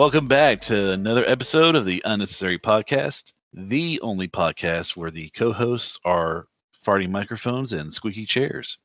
[0.00, 5.52] Welcome back to another episode of the Unnecessary Podcast, the only podcast where the co
[5.52, 6.46] hosts are
[6.86, 8.78] farting microphones and squeaky chairs.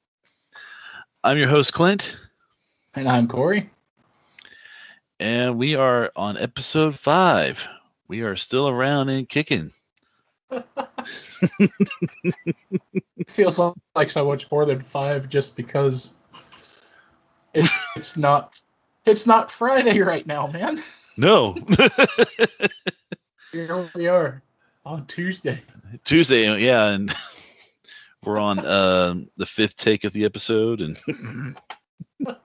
[1.24, 2.18] I'm your host, Clint,
[2.96, 3.70] And I'm Corey.
[5.18, 7.66] and we are on episode five.
[8.10, 9.72] We are still around and kicking.
[13.26, 13.62] Feels
[13.96, 16.14] like so much more than five just because
[17.54, 18.62] it, it's not
[19.06, 20.84] it's not Friday right now, man.
[21.18, 21.54] No,
[23.54, 24.44] Here we are
[24.86, 25.62] on Tuesday.
[26.04, 27.16] Tuesday, yeah, and
[28.24, 31.00] we're on um the fifth take of the episode, and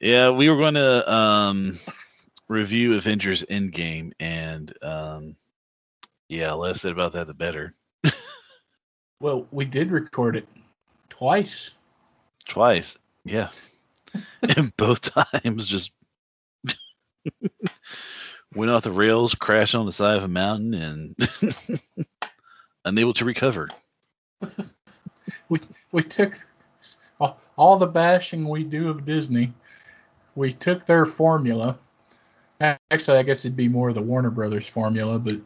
[0.00, 1.78] yeah, we were going to um,
[2.46, 5.34] review Avengers Endgame, and um,
[6.28, 7.74] yeah, less said about that, the better.
[9.18, 10.46] Well, we did record it
[11.08, 11.72] twice.
[12.46, 13.48] Twice, yeah,
[14.42, 15.90] and both times just
[18.54, 21.28] went off the rails, crashed on the side of a mountain, and
[22.84, 23.68] unable to recover.
[25.48, 25.60] We
[25.92, 26.34] we took
[27.20, 29.52] all, all the bashing we do of Disney.
[30.34, 31.78] We took their formula.
[32.60, 35.40] Actually, I guess it'd be more the Warner Brothers formula, but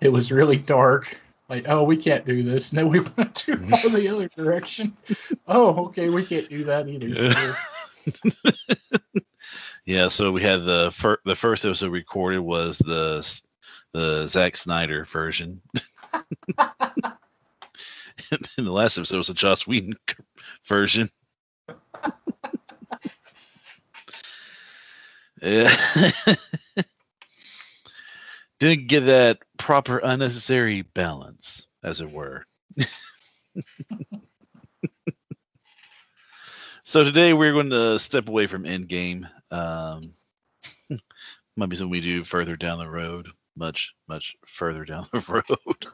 [0.00, 1.18] it was really dark.
[1.48, 2.72] Like, oh, we can't do this.
[2.72, 4.96] No, we went too far the other direction.
[5.46, 7.08] Oh, okay, we can't do that either.
[7.08, 7.54] Yeah.
[9.84, 13.26] Yeah, so we had the fir- the first episode recorded was the
[13.92, 15.60] the Zack Snyder version,
[16.58, 16.78] and
[18.30, 19.94] then the last episode was the Joss Whedon
[20.66, 21.10] version.
[25.42, 25.76] yeah,
[28.60, 32.46] didn't get that proper unnecessary balance, as it were.
[36.84, 39.28] So today we're going to step away from Endgame.
[39.52, 40.14] Um,
[41.56, 45.86] might be something we do further down the road, much much further down the road.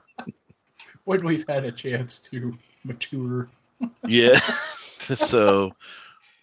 [1.05, 3.49] when we've had a chance to mature.
[4.07, 4.41] yeah.
[5.15, 5.73] so,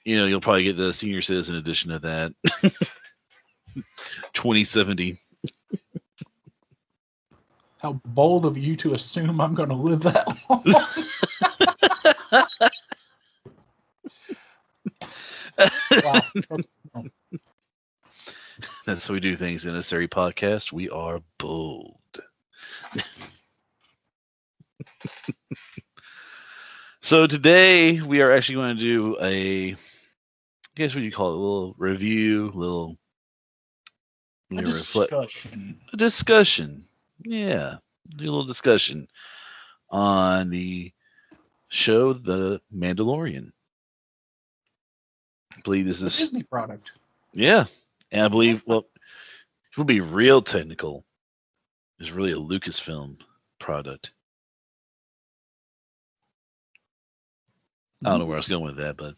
[0.03, 2.33] you know, you'll probably get the senior citizen edition of that.
[4.33, 5.19] 2070.
[7.79, 12.45] How bold of you to assume I'm going to live that long.
[16.03, 16.21] Wow.
[18.85, 20.71] That's how we do things in a Surrey podcast.
[20.71, 21.99] We are bold.
[27.01, 29.77] so today we are actually going to do a, I
[30.75, 32.97] guess what you call it, a little review, little
[34.57, 35.79] A you know, discussion.
[35.93, 36.85] a discussion.
[37.23, 37.77] Yeah,
[38.09, 39.07] do a little discussion
[39.89, 40.91] on the
[41.69, 43.51] show The Mandalorian.
[45.57, 46.93] I believe this is A is Disney product.
[47.33, 47.65] yeah,
[48.11, 48.85] and I believe well,
[49.71, 51.05] if we'll be real technical,
[51.99, 53.19] it's really a Lucasfilm
[53.59, 54.11] product.
[58.03, 59.15] I don't know where I was going with that, but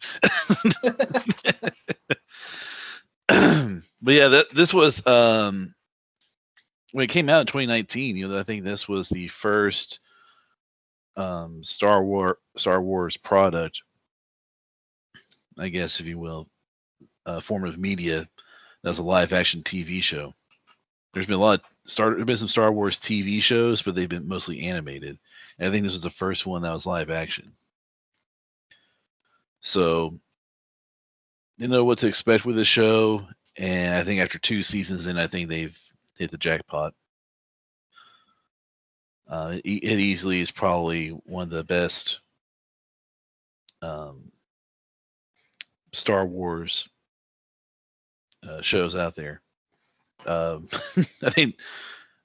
[4.02, 5.74] but yeah, that this was um
[6.94, 8.16] when it came out in 2019.
[8.18, 10.00] You know, I think this was the first
[11.18, 13.82] um Star War Star Wars product,
[15.60, 16.48] I guess if you will,
[17.26, 18.28] uh, form of media
[18.84, 20.34] that's a live action TV show.
[21.14, 24.10] There's been a lot of Star there's been some Star Wars TV shows, but they've
[24.10, 25.18] been mostly animated.
[25.58, 27.54] And I think this was the first one that was live action.
[29.62, 30.20] So
[31.58, 33.26] didn't know what to expect with the show,
[33.58, 35.78] and I think after two seasons in, I think they've
[36.18, 36.94] hit the jackpot.
[39.28, 42.20] Uh, it, it easily is probably one of the best
[43.82, 44.27] um,
[45.94, 46.88] Star Wars
[48.48, 49.42] uh, shows out there.
[50.26, 50.70] Um,
[51.24, 51.56] I think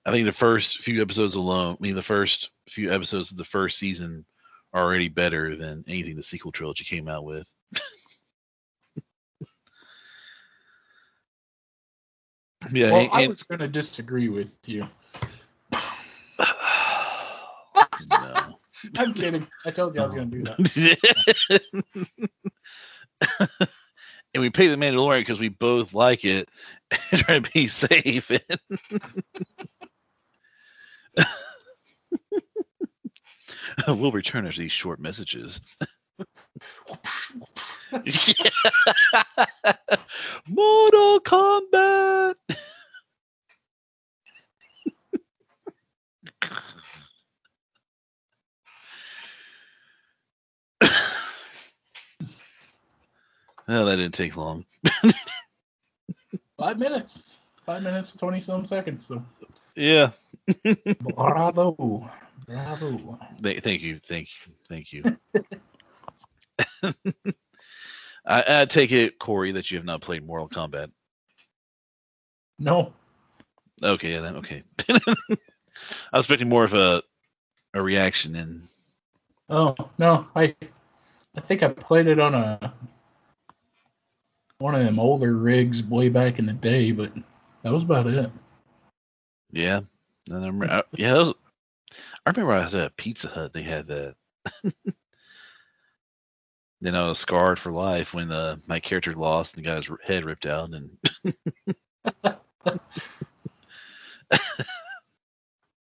[0.05, 3.45] I think the first few episodes alone, I mean the first few episodes of the
[3.45, 4.25] first season
[4.73, 7.47] are already better than anything the sequel trilogy came out with.
[12.73, 14.87] yeah, well, and- I was going to disagree with you.
[18.11, 18.59] no.
[18.99, 19.47] I'm kidding.
[19.65, 21.61] I told you I was going to do that.
[23.61, 23.69] and
[24.41, 26.49] we picked the Mandalorian because we both like it
[27.11, 28.31] and try to be safe.
[33.89, 35.61] we'll return after these short messages.
[40.49, 42.35] Mortal Kombat.
[53.69, 54.65] Oh, that didn't take long.
[56.59, 57.37] five minutes.
[57.63, 59.07] Five minutes, twenty some seconds.
[59.07, 59.25] So
[59.77, 60.11] Yeah.
[61.01, 62.09] bravo,
[62.47, 63.19] bravo.
[63.43, 65.05] Th- thank you, thank you, thank you.
[68.27, 70.91] I, I take it, Corey, that you have not played Mortal Kombat.
[72.59, 72.93] No,
[73.83, 74.63] Okay, yeah, then okay.
[74.89, 74.97] I
[76.13, 77.03] was expecting more of a
[77.75, 78.69] a reaction, and
[79.49, 80.55] oh no, I
[81.37, 82.73] I think I played it on a
[84.63, 87.13] one of them older rigs way back in the day, but
[87.63, 88.31] that was about it.
[89.51, 89.81] yeah,
[90.31, 91.35] I remember, I, yeah, was,
[92.25, 93.53] I remember I was at Pizza Hut.
[93.53, 94.15] They had that.
[96.81, 100.25] then I was scarred for life when uh, my character lost and got his head
[100.25, 100.97] ripped out, and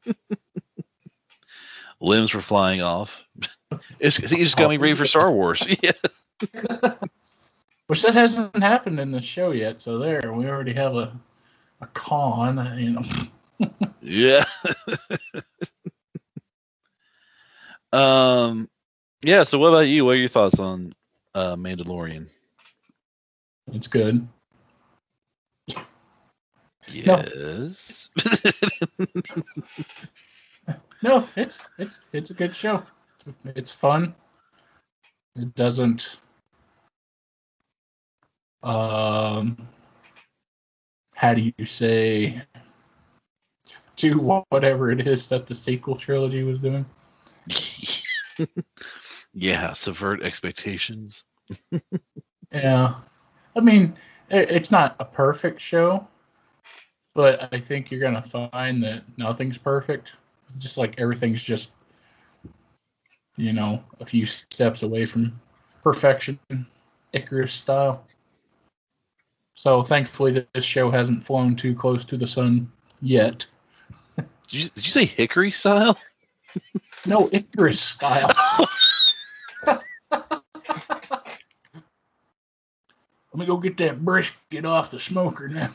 [1.99, 3.23] limbs were flying off.
[3.99, 5.65] It's, he just got me ready for Star Wars.
[5.81, 5.93] Yeah.
[7.87, 9.81] Which that hasn't happened in the show yet.
[9.81, 11.19] So there, we already have a
[11.81, 12.79] a con.
[12.79, 13.03] You know,
[14.01, 14.45] Yeah.
[17.93, 18.69] um.
[19.23, 19.43] Yeah.
[19.45, 20.05] So, what about you?
[20.05, 20.93] What are your thoughts on
[21.35, 22.29] uh, Mandalorian?
[23.73, 24.27] it's good.
[27.05, 27.25] No.
[27.35, 28.09] Yes.
[31.01, 32.83] No, it's it's it's a good show.
[33.45, 34.15] It's fun.
[35.35, 36.19] It doesn't
[38.63, 39.67] um
[41.13, 42.41] how do you say
[43.95, 46.85] do whatever it is that the sequel trilogy was doing.
[49.33, 49.73] yeah.
[49.73, 51.23] Subvert expectations.
[52.51, 52.93] Yeah.
[53.55, 53.95] I mean,
[54.29, 56.07] it, it's not a perfect show,
[57.15, 60.13] but I think you're going to find that nothing's perfect.
[60.59, 61.71] Just like everything's just,
[63.37, 65.41] you know, a few steps away from
[65.81, 66.37] perfection,
[67.11, 68.05] Icarus style.
[69.55, 72.71] So thankfully, this show hasn't flown too close to the sun
[73.01, 73.45] yet.
[74.17, 75.97] Did you, did you say hickory style?
[77.05, 78.31] No, Icarus style.
[79.67, 79.81] Let
[83.33, 85.69] me go get that brisket off the smoker now.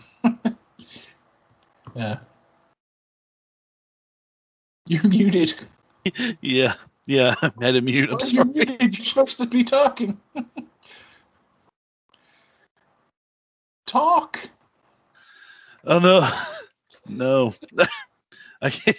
[1.95, 2.19] yeah.
[4.87, 5.55] You're muted.
[6.41, 6.75] yeah.
[7.05, 7.35] Yeah.
[7.43, 8.11] I had to mute.
[8.11, 8.97] I'm Well, you're muted.
[8.97, 10.19] You're supposed to be talking.
[13.89, 14.41] Talk.
[15.85, 16.29] Oh no.
[17.11, 17.55] No.
[18.63, 18.97] I can't.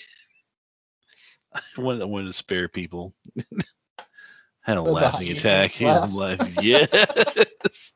[1.53, 3.13] I wanted, I wanted to spare people.
[4.61, 5.79] had a the laughing attack.
[5.79, 6.55] Laughing.
[6.63, 7.91] Yes.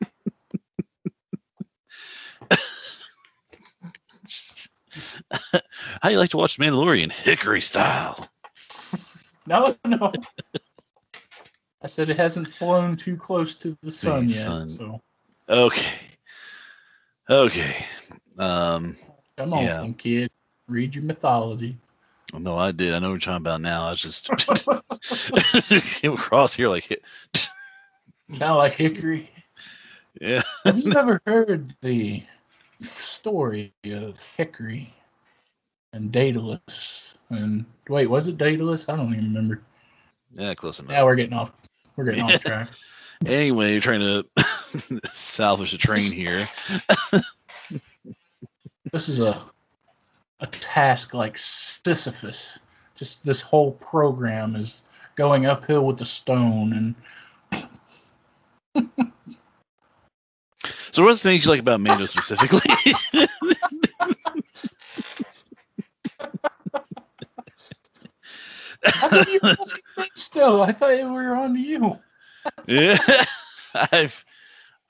[5.32, 7.12] How do you like to watch Mandalorian?
[7.12, 8.28] Hickory style.
[9.48, 10.14] No, no.
[11.82, 14.46] I said it hasn't flown too close to the sun The yet.
[14.46, 14.70] sun.
[14.70, 15.02] So
[15.50, 15.88] Okay.
[17.30, 17.86] Okay.
[18.38, 18.98] Um.
[19.38, 19.88] come on, Yeah.
[19.98, 20.32] kid.
[20.68, 21.78] Read your mythology.
[22.34, 22.94] No, I did.
[22.94, 23.88] I know what you're talking about now.
[23.88, 24.30] I was just
[26.02, 26.88] came across here like,
[28.30, 29.30] Kind of like Hickory.
[30.20, 30.42] yeah.
[30.66, 32.24] Have you ever heard the
[32.82, 34.92] story of Hickory
[35.92, 37.18] and Daedalus?
[37.30, 38.90] And wait, was it Daedalus?
[38.90, 39.62] I don't even remember.
[40.36, 40.92] Yeah, close enough.
[40.92, 41.52] Yeah, we're getting off.
[41.96, 42.70] We're getting off track.
[43.26, 44.26] Anyway, you're trying to
[45.14, 46.48] salvage the train here.
[48.92, 49.42] This is a
[50.40, 52.60] a task like Sisyphus.
[52.96, 54.84] Just this whole program is
[55.16, 56.96] going uphill with the stone, and
[60.94, 62.62] So, what's the things you like about Mando specifically?
[68.84, 70.62] how come you're asking me still?
[70.62, 72.00] I thought we were on to you.
[72.68, 73.00] yeah,
[73.74, 74.24] I've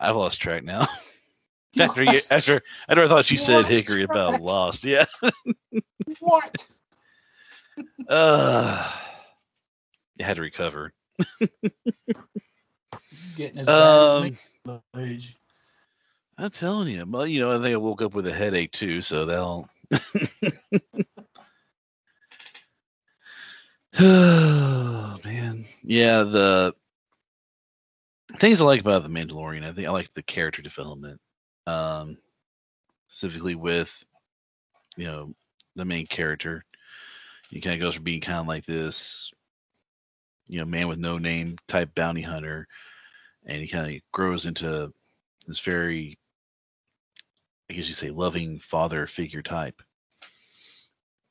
[0.03, 0.87] I've lost track now.
[1.79, 5.05] After you, after after I thought you you said Hickory about lost, yeah.
[6.19, 6.67] what?
[8.07, 8.91] Uh,
[10.17, 10.93] you had to recover.
[13.35, 14.79] Getting as bad as Um, me.
[14.95, 15.35] Age.
[16.37, 19.01] I'm telling you, well, you know, I think I woke up with a headache too,
[19.01, 19.67] so that'll.
[23.99, 26.21] oh man, yeah.
[26.21, 26.75] The
[28.39, 31.19] things I like about the Mandalorian, I think I like the character development,
[31.67, 32.17] um,
[33.07, 33.91] specifically with,
[34.97, 35.33] you know,
[35.75, 36.63] the main character.
[37.49, 39.31] He kind of goes from being kind of like this,
[40.47, 42.67] you know, man with no name type bounty hunter,
[43.45, 44.91] and he kind of grows into
[45.47, 46.17] this very
[47.69, 49.81] I guess you say loving father figure type.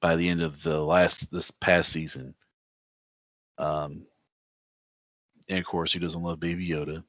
[0.01, 2.35] By the end of the last this past season,
[3.59, 4.07] um,
[5.49, 7.03] and of course, who doesn't love Baby Yoda?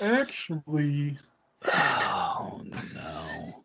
[0.00, 1.18] Actually,
[1.64, 2.62] Oh
[2.94, 3.64] no.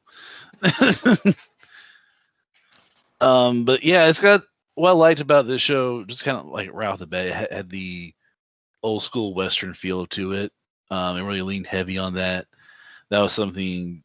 [3.28, 4.44] um, but yeah, it's got
[4.76, 7.34] what I liked about this show, just kind of like right off the bat, it
[7.34, 8.14] had, had the
[8.84, 10.52] old school Western feel to it.
[10.92, 12.48] Um, it really leaned heavy on that.
[13.10, 14.04] That was something.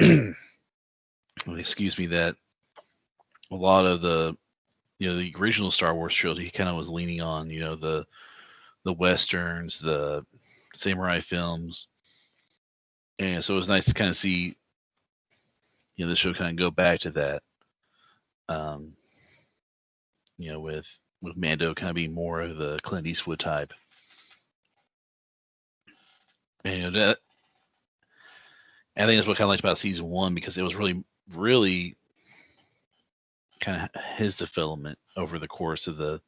[1.46, 2.06] excuse me.
[2.06, 2.36] That
[3.50, 4.36] a lot of the,
[4.98, 7.50] you know, the original Star Wars trilogy he kind of was leaning on.
[7.50, 8.06] You know, the
[8.84, 10.24] the westerns, the
[10.74, 11.88] samurai films,
[13.18, 14.56] and so it was nice to kind of see,
[15.96, 17.42] you know, the show kind of go back to that.
[18.48, 18.92] Um,
[20.38, 20.86] you know, with
[21.20, 23.72] with Mando kind of being more of the Clint Eastwood type.
[26.64, 27.18] And you know that
[28.98, 31.04] I think that's what kind of liked about season one because it was really,
[31.36, 31.96] really
[33.60, 36.20] kind of his development over the course of the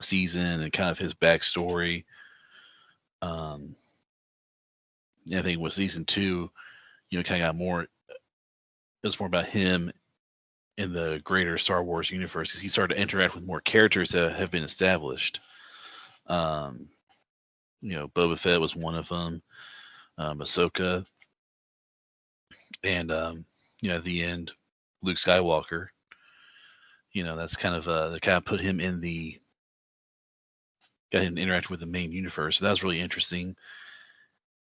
[0.00, 2.04] season and kind of his backstory.
[3.22, 3.74] Um,
[5.34, 6.50] I think with season two,
[7.10, 7.82] you know, kind of got more.
[7.82, 9.92] It was more about him
[10.76, 14.34] in the greater Star Wars universe because he started to interact with more characters that
[14.36, 15.40] have been established.
[16.26, 16.88] Um,
[17.80, 19.42] you know, Boba Fett was one of them.
[20.18, 21.04] Um, Ahsoka,
[22.84, 23.44] and um,
[23.80, 24.52] you know, at the end,
[25.02, 25.88] Luke Skywalker.
[27.12, 29.38] You know, that's kind of uh, they kind of put him in the
[31.12, 32.58] got him to interact with the main universe.
[32.58, 33.56] So that was really interesting,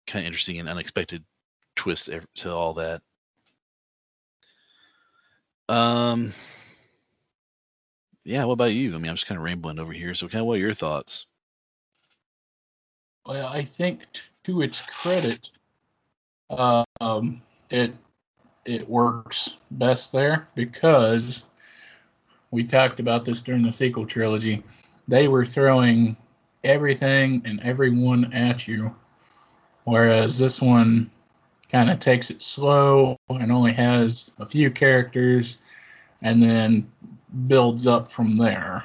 [0.05, 1.23] kind of interesting and unexpected
[1.75, 3.01] twist to all that.
[5.69, 6.33] Um,
[8.23, 8.45] yeah.
[8.45, 8.93] What about you?
[8.93, 10.13] I mean, I'm just kind of rambling over here.
[10.13, 11.25] So, kind of, what are your thoughts?
[13.25, 14.03] Well, I think
[14.43, 15.51] to its credit,
[16.49, 17.93] um, it
[18.65, 21.45] it works best there because
[22.51, 24.63] we talked about this during the sequel trilogy.
[25.07, 26.17] They were throwing
[26.63, 28.95] everything and everyone at you,
[29.83, 31.11] whereas this one
[31.69, 35.59] kind of takes it slow and only has a few characters
[36.21, 36.89] and then
[37.47, 38.83] builds up from there.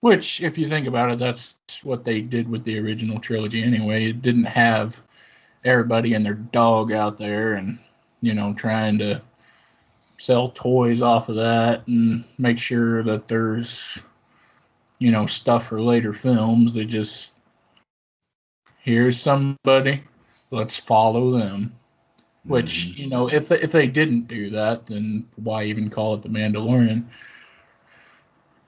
[0.00, 4.06] Which, if you think about it, that's what they did with the original trilogy anyway.
[4.10, 5.00] It didn't have
[5.64, 7.78] everybody and their dog out there and,
[8.20, 9.22] you know, trying to
[10.16, 14.00] sell toys off of that and make sure that there's,
[14.98, 16.74] you know, stuff for later films.
[16.74, 17.32] They just,
[18.78, 20.02] here's somebody,
[20.50, 21.74] let's follow them.
[22.44, 23.02] Which mm-hmm.
[23.02, 27.06] you know, if if they didn't do that, then why even call it the Mandalorian?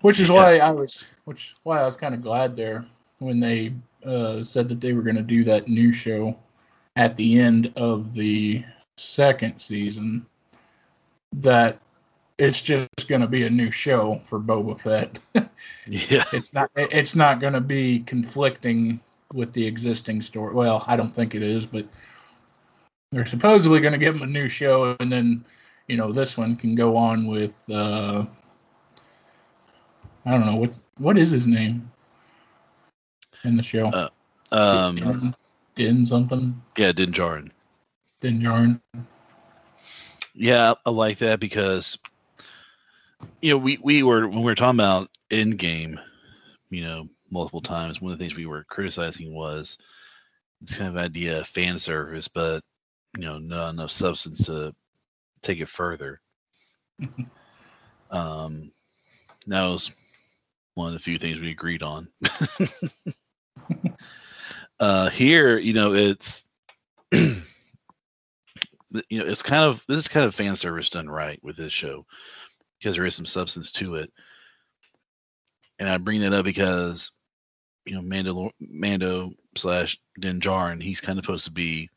[0.00, 2.86] Which is why I was, which why I was kind of glad there
[3.18, 3.74] when they
[4.04, 6.38] uh, said that they were going to do that new show
[6.96, 8.64] at the end of the
[8.96, 10.26] second season.
[11.34, 11.78] That
[12.38, 15.18] it's just going to be a new show for Boba Fett.
[15.86, 16.70] yeah, it's not.
[16.76, 19.00] It's not going to be conflicting
[19.32, 20.54] with the existing story.
[20.54, 21.86] Well, I don't think it is, but
[23.12, 25.44] they're supposedly going to give him a new show, and then
[25.86, 28.24] you know this one can go on with uh,
[30.24, 31.90] I don't know what what is his name
[33.44, 33.86] in the show.
[33.86, 34.08] Uh,
[34.52, 35.34] um, Din,
[35.74, 36.62] Din something.
[36.76, 37.50] Yeah, Din Djarin.
[38.20, 38.80] Din Djarin.
[40.38, 41.98] Yeah, I like that because
[43.42, 45.98] you know we we were when we were talking about Endgame,
[46.70, 48.00] you know, multiple times.
[48.00, 49.78] One of the things we were criticizing was
[50.60, 52.62] this kind of idea of fan service, but
[53.16, 54.74] you know not enough substance to
[55.42, 56.20] take it further.
[58.10, 58.72] um,
[59.46, 59.90] that was
[60.74, 62.08] one of the few things we agreed on.
[64.80, 66.44] uh, here, you know, it's
[69.08, 71.72] you know, it's kind of this is kind of fan service done right with this
[71.72, 72.06] show
[72.78, 74.12] because there is some substance to it.
[75.78, 77.12] And I bring that up because
[77.84, 81.90] you know Mando Mando slash Din Djarin, he's kind of supposed to be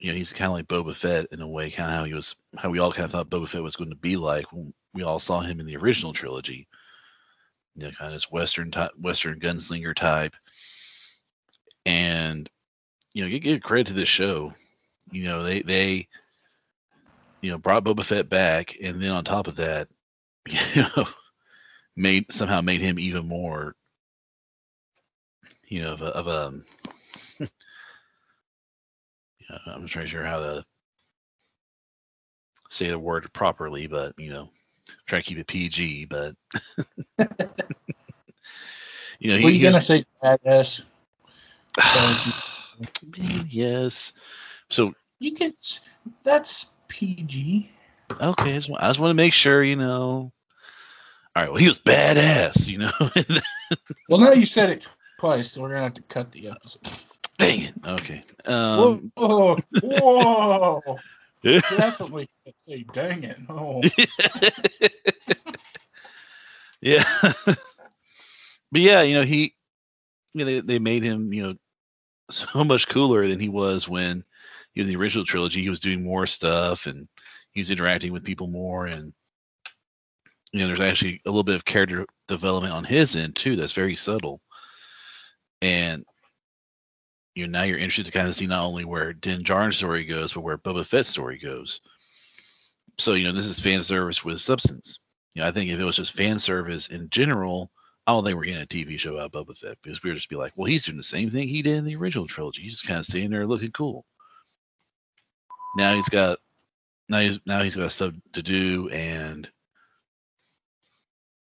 [0.00, 2.14] you know, he's kind of like Boba Fett in a way, kind of how he
[2.14, 4.72] was, how we all kind of thought Boba Fett was going to be like when
[4.94, 6.66] we all saw him in the original trilogy.
[7.76, 10.34] You know, kind of this Western type, Western gunslinger type.
[11.84, 12.48] And
[13.12, 14.54] you know, you give credit to this show.
[15.10, 16.08] You know, they they
[17.40, 19.88] you know brought Boba Fett back, and then on top of that,
[20.48, 21.06] you know,
[21.96, 23.74] made somehow made him even more,
[25.68, 26.64] you know, of a, of a um,
[29.66, 30.64] I'm not sure how to
[32.70, 34.48] say the word properly, but you know,
[35.06, 36.06] try to keep it PG.
[36.06, 36.34] But
[39.18, 40.84] you know, he, you gonna say badass?
[43.48, 44.12] yes.
[44.70, 45.52] So you can.
[46.24, 47.70] That's PG.
[48.20, 50.32] Okay, I just, I just want to make sure you know.
[51.36, 51.48] All right.
[51.48, 52.90] Well, he was badass, you know.
[54.08, 54.88] well, now you said it
[55.20, 56.82] twice, so we're gonna have to cut the episode.
[57.38, 57.74] Dang it.
[57.86, 58.24] Okay.
[58.44, 60.98] Um, whoa, whoa!
[61.42, 63.38] Definitely say dang it.
[63.48, 63.82] Oh,
[66.80, 67.04] yeah.
[67.46, 69.54] but yeah, you know, he,
[70.34, 71.54] you know, they, they made him, you know,
[72.30, 74.24] so much cooler than he was when
[74.74, 75.62] in the original trilogy.
[75.62, 77.08] He was doing more stuff and
[77.52, 78.86] he was interacting with people more.
[78.86, 79.12] And,
[80.52, 83.72] you know, there's actually a little bit of character development on his end, too, that's
[83.72, 84.40] very subtle.
[85.62, 86.04] And,
[87.34, 90.04] you know, now you're interested to kind of see not only where Din Djarin's story
[90.04, 91.80] goes, but where Boba Fett's story goes.
[92.98, 95.00] So, you know, this is fan service with substance.
[95.34, 97.70] You know, I think if it was just fan service in general,
[98.06, 100.16] I don't think we're getting a TV show out of Boba Fett because we would
[100.16, 102.62] just be like, well, he's doing the same thing he did in the original trilogy.
[102.62, 104.04] He's just kind of sitting there looking cool.
[105.76, 106.38] Now he's got
[107.08, 109.48] now he's now he's got stuff to do and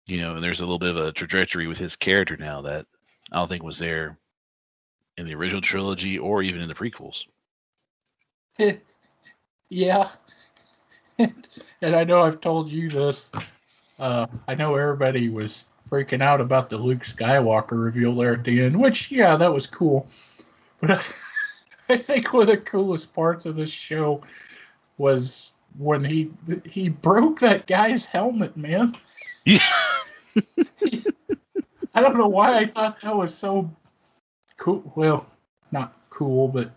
[0.06, 2.87] you know, and there's a little bit of a trajectory with his character now that
[3.30, 4.18] I don't think was there
[5.18, 7.26] in the original trilogy or even in the prequels.
[9.68, 10.08] yeah.
[11.18, 13.30] and I know I've told you this.
[13.98, 18.62] Uh, I know everybody was freaking out about the Luke Skywalker reveal there at the
[18.62, 20.08] end, which, yeah, that was cool.
[20.80, 21.02] But I,
[21.88, 24.23] I think one of the coolest parts of this show
[24.97, 26.30] was when he
[26.64, 28.95] he broke that guy's helmet, man.
[29.45, 29.61] Yeah.
[31.95, 33.75] I don't know why I thought that was so
[34.57, 34.92] cool.
[34.95, 35.26] Well,
[35.73, 36.71] not cool, but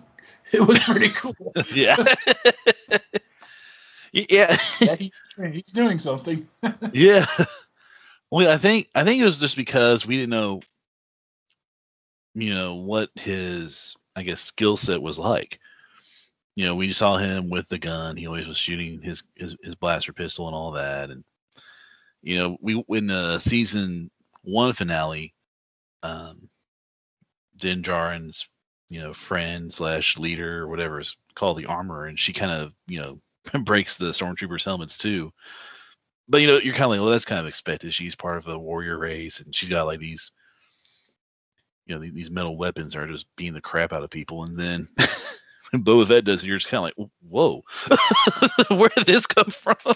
[0.52, 1.36] it was pretty cool.
[1.74, 1.98] yeah.
[4.14, 4.58] yeah.
[4.82, 5.20] yeah, he's,
[5.52, 6.48] he's doing something.
[6.94, 7.26] yeah.
[8.30, 10.62] Well, I think I think it was just because we didn't know,
[12.34, 15.60] you know, what his I guess skill set was like.
[16.56, 18.18] You know, we saw him with the gun.
[18.18, 21.10] He always was shooting his his, his blaster pistol and all that.
[21.10, 21.24] And
[22.22, 24.12] you know, we in the season
[24.44, 25.34] one finale,
[26.04, 26.50] um,
[27.58, 28.48] Din Djarin's
[28.90, 32.74] you know friend slash leader or whatever is called the armor, and she kind of
[32.88, 33.22] you know
[33.64, 35.32] breaks the stormtroopers' helmets too
[36.32, 37.94] but you know, you're kind of like, well, that's kind of expected.
[37.94, 40.32] She's part of a warrior race, and she's got like these,
[41.92, 44.44] you know, these metal weapons are just beating the crap out of people.
[44.44, 44.88] And then
[45.72, 47.64] when Boba Fett does it, you're just kind of like, whoa,
[48.78, 49.76] where did this come from?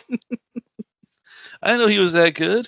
[1.64, 2.68] I didn't know he was that good.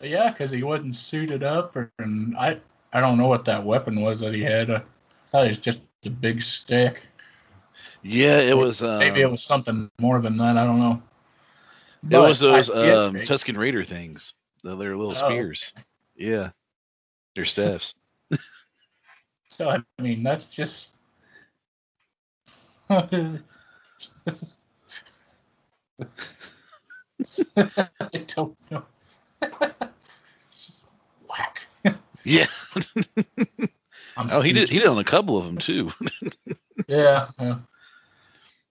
[0.00, 2.58] yeah, because he wasn't suited up, or, and I
[2.92, 4.70] I don't know what that weapon was that he had.
[4.70, 4.82] I
[5.30, 7.06] thought it was just a big stick.
[8.02, 8.82] Yeah, it was.
[8.82, 10.56] Um, Maybe it was something more than that.
[10.56, 11.02] I don't know.
[12.10, 14.32] It was those um, Tusken Raider things.
[14.64, 15.14] They're little oh.
[15.14, 15.72] spears.
[16.16, 16.50] Yeah,
[17.34, 17.94] they're staffs.
[19.48, 20.94] so I mean, that's just.
[22.90, 23.38] I
[28.26, 28.84] don't know.
[31.30, 31.66] Whack.
[32.24, 32.46] Yeah.
[34.16, 34.68] oh, he did.
[34.68, 35.90] He did on a couple of them too.
[36.86, 37.58] yeah, yeah.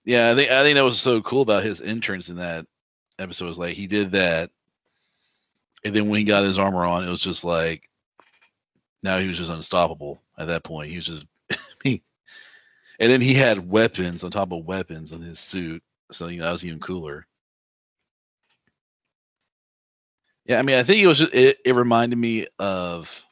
[0.04, 2.66] Yeah, I think I think that was so cool about his entrance in that
[3.20, 4.50] episode was like he did that,
[5.86, 7.88] and then when he got his armor on, it was just like
[9.04, 10.90] now he was just unstoppable at that point.
[10.90, 11.26] He was just
[11.84, 12.04] he,
[13.00, 16.46] and then he had weapons on top of weapons on his suit, so you know,
[16.46, 17.28] that was even cooler.
[20.46, 21.60] Yeah, I mean, I think it was just, it.
[21.66, 23.24] It reminded me of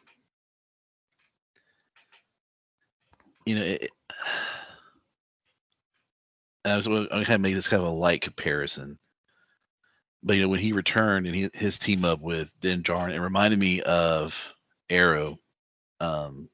[3.45, 3.63] you know.
[3.63, 3.91] It,
[6.65, 8.99] I was to kind of make this kind of a light comparison
[10.23, 13.21] but you know when he returned and he, his team up with Din Djarin, it
[13.21, 14.53] reminded me of
[14.89, 15.39] Arrow,
[15.99, 16.49] um,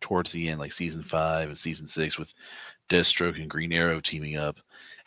[0.00, 2.32] towards the end, like season five and season six, with
[2.88, 4.58] Deathstroke and Green Arrow teaming up.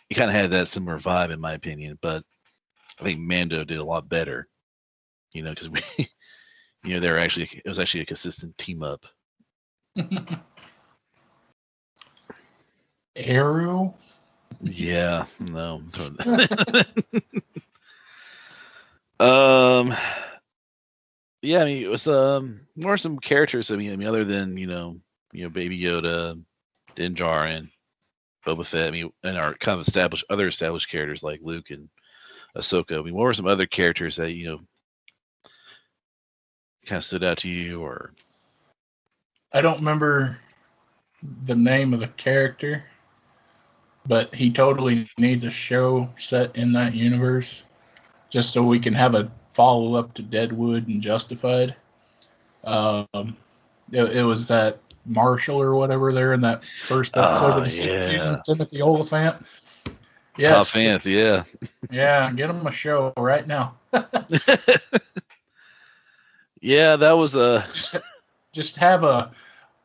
[0.10, 2.24] It kind of had that similar vibe, in my opinion, but
[3.00, 4.48] I think Mando did a lot better.
[5.34, 5.82] You know, because we,
[6.84, 9.06] you know, they were actually it was actually a consistent team up.
[13.16, 13.96] Arrow
[14.62, 15.82] yeah, no.
[19.20, 19.96] um,
[21.42, 23.72] yeah, I mean, it was um more some characters.
[23.72, 25.00] I mean, I mean, other than you know,
[25.32, 26.42] you know, Baby Yoda,
[26.96, 27.70] Din Djarin,
[28.46, 28.88] Boba Fett.
[28.88, 31.90] I mean, and our kind of established other established characters like Luke and
[32.58, 33.00] Ahsoka.
[33.00, 34.60] I mean, what were some other characters that you know
[36.86, 38.14] kind of stood out to you, or?
[39.52, 40.38] I don't remember
[41.44, 42.84] the name of the character
[44.10, 47.64] but he totally needs a show set in that universe
[48.30, 51.76] just so we can have a follow up to Deadwood and Justified.
[52.64, 53.36] Um,
[53.92, 58.02] it, it, was that Marshall or whatever there in that first episode of the yeah.
[58.02, 59.38] season, Timothy Olyphant.
[60.38, 60.54] Yes.
[60.54, 61.44] Olyphant, yeah.
[61.92, 63.76] yeah, get him a show right now.
[66.62, 67.68] yeah, that was a.
[68.54, 69.32] just have a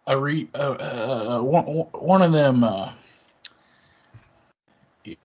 [0.06, 2.92] a re uh, uh, one, one of them uh,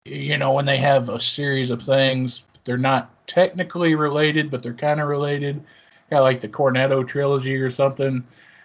[0.05, 4.75] you know when they have a series of things they're not technically related but they're
[4.75, 5.63] kind of related.
[6.11, 8.23] Got like the cornetto trilogy or something.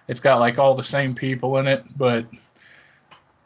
[0.08, 2.26] It's got like all the same people in it but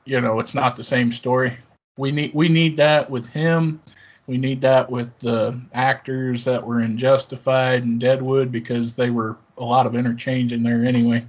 [0.05, 1.53] you know it's not the same story.
[1.97, 3.81] We need we need that with him.
[4.27, 9.37] We need that with the actors that were in justified and deadwood because they were
[9.57, 11.25] a lot of interchange in there anyway.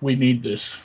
[0.00, 0.80] We need this.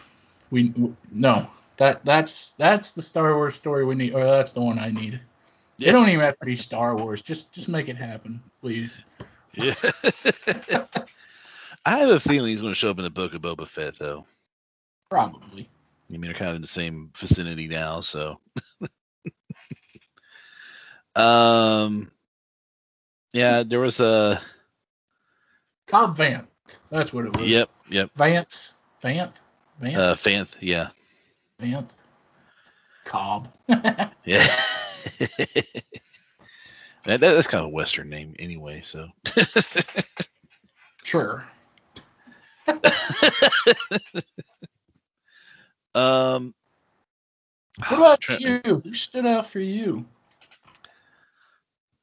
[0.49, 0.73] We
[1.11, 4.89] no that that's that's the Star Wars story we need, or that's the one I
[4.89, 5.19] need.
[5.79, 5.89] Yeah.
[5.89, 7.21] It don't even have to be Star Wars.
[7.21, 8.99] Just just make it happen, please.
[9.53, 9.73] Yeah.
[11.85, 13.97] I have a feeling he's going to show up in the book of Boba Fett,
[13.97, 14.25] though.
[15.09, 15.69] Probably.
[16.09, 18.39] I mean, they're kind of in the same vicinity now, so.
[21.15, 22.11] um.
[23.31, 24.41] Yeah, there was a.
[25.87, 26.47] Cobb Vanth.
[26.91, 27.47] That's what it was.
[27.47, 27.69] Yep.
[27.89, 28.11] Yep.
[28.15, 28.73] Vance.
[29.01, 29.41] Vanth?
[29.81, 29.97] Vanth?
[29.97, 30.89] Uh, Fanth, yeah.
[31.61, 31.93] Vanth.
[33.05, 33.47] Cobb.
[34.25, 34.59] yeah.
[37.03, 39.07] that, that's kind of a Western name anyway, so.
[41.03, 41.45] sure.
[45.95, 46.53] um.
[47.87, 48.61] What about you?
[48.65, 50.05] Who stood out for you?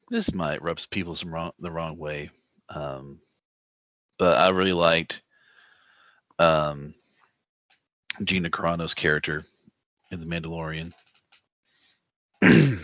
[0.08, 2.30] This might rub people some wrong the wrong way,
[2.68, 3.20] um,
[4.18, 5.20] but I really liked
[6.38, 6.94] um,
[8.22, 9.44] Gina Carano's character
[10.10, 10.92] in The Mandalorian.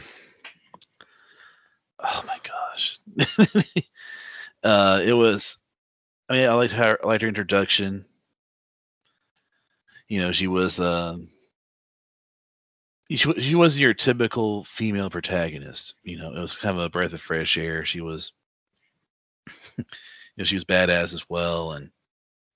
[1.98, 2.98] oh my gosh.
[4.62, 5.58] uh, it was,
[6.28, 8.04] I mean, I liked her, I liked her introduction.
[10.08, 11.28] You know, she was, um,
[13.10, 15.94] she, she wasn't your typical female protagonist.
[16.02, 17.84] You know, it was kind of a breath of fresh air.
[17.84, 18.32] She was,
[19.78, 19.84] you
[20.38, 21.72] know, she was badass as well.
[21.72, 21.90] And,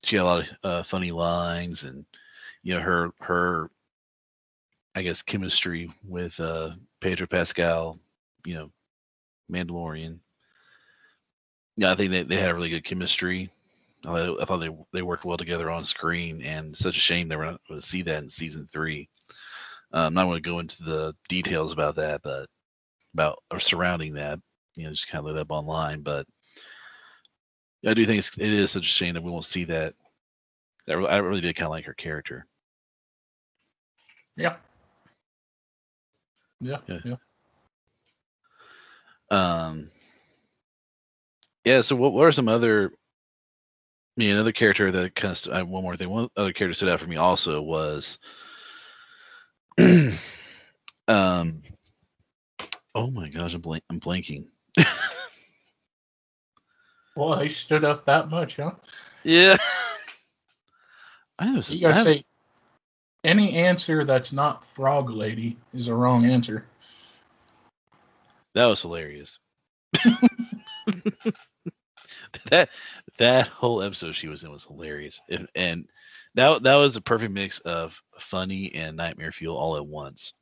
[0.07, 2.05] she had a lot of uh, funny lines and
[2.62, 3.71] you know her her
[4.96, 6.70] I guess chemistry with uh,
[7.02, 7.98] Pedro Pascal,
[8.46, 8.70] you know,
[9.52, 10.20] Mandalorian.
[11.76, 13.50] Yeah, I think they, they had a really good chemistry.
[14.06, 17.37] I, I thought they they worked well together on screen, and such a shame they
[17.37, 19.11] were not going to see that in season three.
[19.92, 22.48] Uh, I'm not going to go into the details about that, but
[23.12, 24.40] about or surrounding that,
[24.76, 26.00] you know, just kind of look up online.
[26.00, 26.26] But
[27.87, 29.92] I do think it's, it is such a shame that we won't see that.
[30.87, 32.46] That I really did kind of like her character.
[34.37, 34.56] Yeah.
[36.61, 36.79] Yeah.
[36.87, 36.99] Yeah.
[37.05, 37.16] yeah.
[39.31, 39.90] Um.
[41.64, 41.81] Yeah.
[41.83, 42.92] So, what, what are some other?
[44.19, 46.09] I mean, another character that kind of st- one more thing.
[46.09, 48.19] One other character stood out for me also was.
[49.79, 51.62] um.
[52.95, 53.85] Oh my gosh, I'm blank.
[53.90, 54.47] I'm blanking.
[57.16, 58.73] Well, he stood up that much, huh?
[59.25, 59.57] Yeah.
[61.38, 62.25] I was, you gotta I say,
[63.27, 66.65] any answer that's not Frog Lady is a wrong answer.
[68.55, 69.39] That was hilarious.
[72.51, 72.71] that
[73.19, 75.87] that whole episode she was in was hilarious, if, and
[76.35, 80.33] that that was a perfect mix of funny and nightmare fuel all at once.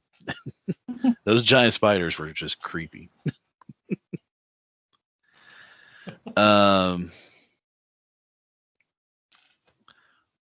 [1.24, 3.10] Those giant spiders were just creepy.
[6.36, 7.12] Um.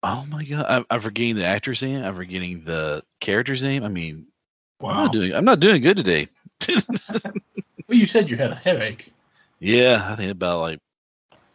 [0.06, 2.04] Oh my god, I'm, I'm forgetting the actor's name.
[2.04, 3.84] I'm forgetting the character's name.
[3.84, 4.26] I mean,
[4.80, 4.90] wow.
[4.90, 5.34] I'm not doing.
[5.34, 6.28] I'm not doing good today.
[6.68, 7.32] well,
[7.88, 9.12] you said you had a headache.
[9.58, 10.78] Yeah, I think about like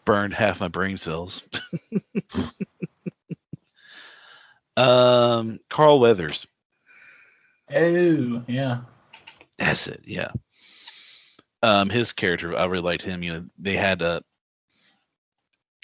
[0.06, 1.44] burned half my brain cells.
[4.78, 6.48] um, Carl Weathers.
[7.74, 8.82] Oh, yeah.
[9.58, 10.02] That's it.
[10.04, 10.32] Yeah
[11.64, 13.24] um, his character, I really liked him.
[13.24, 14.22] You know, they had uh,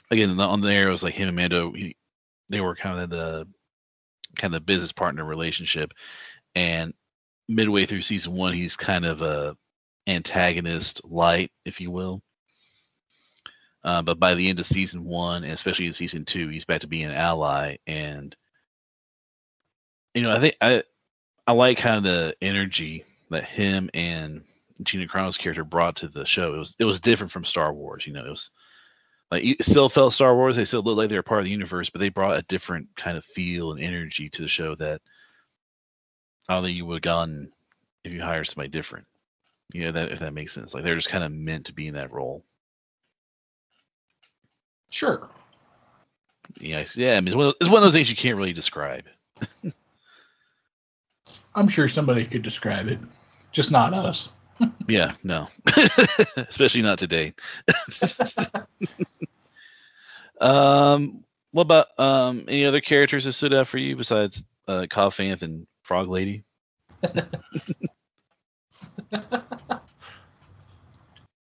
[0.10, 1.71] again on there it was like him and Mando.
[1.71, 1.95] He,
[2.50, 3.48] they were kind of the
[4.36, 5.92] kind of business partner relationship,
[6.56, 6.94] and
[7.48, 9.56] midway through season one, he's kind of a
[10.08, 12.22] antagonist light, if you will.
[13.84, 16.82] Uh, but by the end of season one, and especially in season two, he's back
[16.82, 17.78] to being an ally.
[17.88, 18.36] And
[20.14, 20.84] you know, I think I
[21.46, 24.44] I like kind of the energy that him and
[24.84, 26.54] Gina Carano's character brought to the show.
[26.54, 28.06] It was it was different from Star Wars.
[28.06, 28.50] You know, it was
[29.32, 30.56] like it still felt Star Wars.
[30.56, 32.88] They still looked like they were part of the universe, but they brought a different
[32.96, 35.02] kind of feel and energy to the show that
[36.48, 37.52] I don't think you would have gotten
[38.04, 39.06] if you hired somebody different.
[39.74, 40.74] You know, that if that makes sense.
[40.74, 42.44] Like they're just kind of meant to be in that role.
[44.92, 45.28] Sure.
[46.62, 47.18] Yeah, yeah.
[47.18, 49.04] I mean, it's one, of, it's one of those things you can't really describe.
[51.54, 53.00] I'm sure somebody could describe it,
[53.52, 54.32] just not us
[54.88, 55.48] yeah, no,
[56.38, 57.34] especially not today.
[60.41, 65.13] um, What about um any other characters that stood out for you besides uh Cobb
[65.13, 66.43] Vanth and Frog Lady?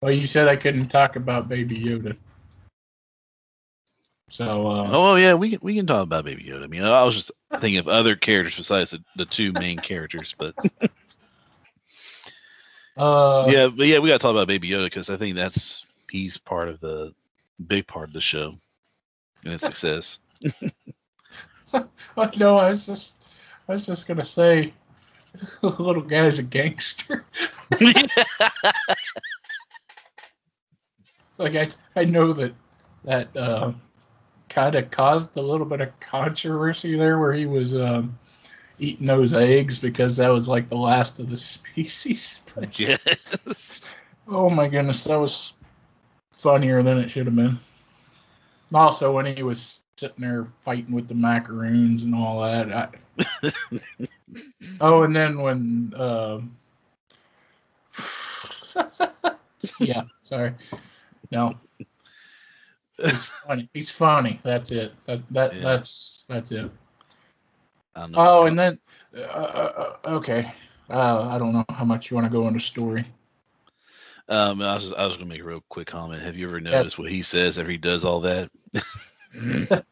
[0.00, 2.16] well, you said I couldn't talk about Baby Yoda.
[4.28, 6.64] So, uh, Oh yeah, we can we can talk about Baby Yoda.
[6.64, 10.34] I mean, I was just thinking of other characters besides the, the two main characters,
[10.36, 10.54] but
[12.96, 15.84] uh, yeah, but yeah, we got to talk about Baby Yoda because I think that's
[16.10, 17.12] he's part of the
[17.64, 18.56] big part of the show
[19.44, 20.18] and its success.
[22.14, 23.24] But no, I was just,
[23.68, 24.72] I was just gonna say,
[25.60, 27.24] the little guy's a gangster.
[31.30, 32.54] It's like I, I know that
[33.04, 33.72] that uh,
[34.48, 38.18] kind of caused a little bit of controversy there, where he was um,
[38.78, 42.42] eating those eggs because that was like the last of the species.
[42.54, 42.98] But, yes.
[44.28, 45.54] oh my goodness, that was
[46.32, 47.58] funnier than it should have been.
[48.72, 52.92] Also, when he was sitting there fighting with the macaroons and all that.
[53.42, 53.52] I,
[54.80, 55.92] oh, and then when.
[55.96, 56.56] Um,
[59.78, 60.54] yeah, sorry.
[61.30, 61.54] No.
[62.98, 63.68] It's funny.
[63.74, 64.40] It's funny.
[64.42, 64.92] That's it.
[65.06, 65.62] That that Yeah.
[65.62, 66.70] that's that's it.
[67.96, 68.78] Oh, and then
[69.16, 70.52] uh, uh, uh, okay.
[70.90, 73.04] Uh, I don't know how much you want to go into story.
[74.28, 76.22] Um, I was I was gonna make a real quick comment.
[76.22, 78.50] Have you ever noticed what he says after he does all that?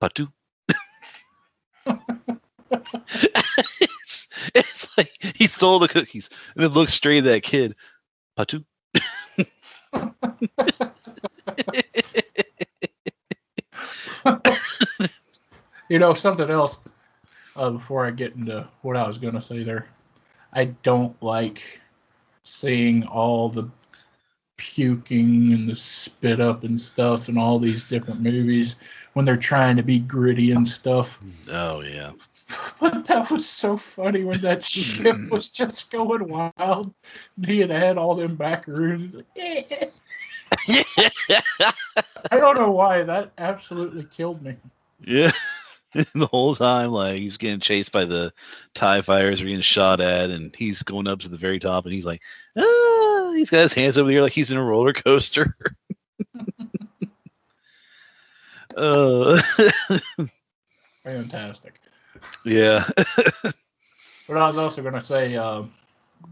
[0.00, 0.28] Patu.
[1.86, 7.74] it's, it's like he stole the cookies and then looks straight at that kid.
[8.38, 8.64] Patu.
[15.92, 16.88] You know something else.
[17.54, 19.88] Uh, before I get into what I was gonna say there,
[20.50, 21.82] I don't like
[22.44, 23.68] seeing all the
[24.56, 28.76] puking and the spit up and stuff and all these different movies
[29.12, 31.18] when they're trying to be gritty and stuff.
[31.52, 32.12] Oh yeah.
[32.80, 36.94] But that was so funny when that ship was just going wild.
[37.36, 39.14] And he had had all them macaroons.
[39.14, 39.64] Like, "Eh."
[42.30, 44.56] I don't know why that absolutely killed me.
[45.04, 45.32] yeah.
[46.14, 48.32] the whole time, like he's getting chased by the
[48.74, 51.92] Tie fighters, or getting shot at, and he's going up to the very top, and
[51.92, 52.22] he's like,
[52.56, 55.56] ah, he's got his hands over there like he's in a roller coaster.
[58.76, 59.40] uh,
[61.04, 61.80] Fantastic.
[62.44, 62.88] yeah.
[64.28, 65.64] But I was also going to say, uh,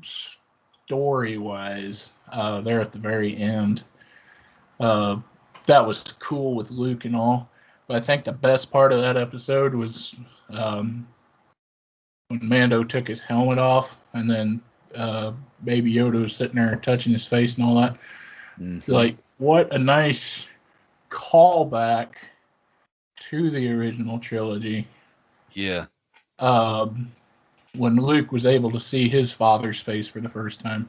[0.00, 3.82] story wise, uh, there at the very end,
[4.78, 5.16] uh,
[5.66, 7.50] that was cool with Luke and all.
[7.90, 10.14] But I think the best part of that episode was
[10.48, 11.08] um,
[12.28, 14.60] when Mando took his helmet off and then
[14.94, 15.32] uh,
[15.64, 17.96] Baby Yoda was sitting there touching his face and all that.
[18.60, 18.86] Mhm.
[18.86, 20.48] Like, what a nice
[21.08, 22.18] callback
[23.22, 24.86] to the original trilogy
[25.52, 25.86] yeah.
[26.38, 27.10] um,
[27.74, 30.88] when Luke was able to see his father's face for the first time.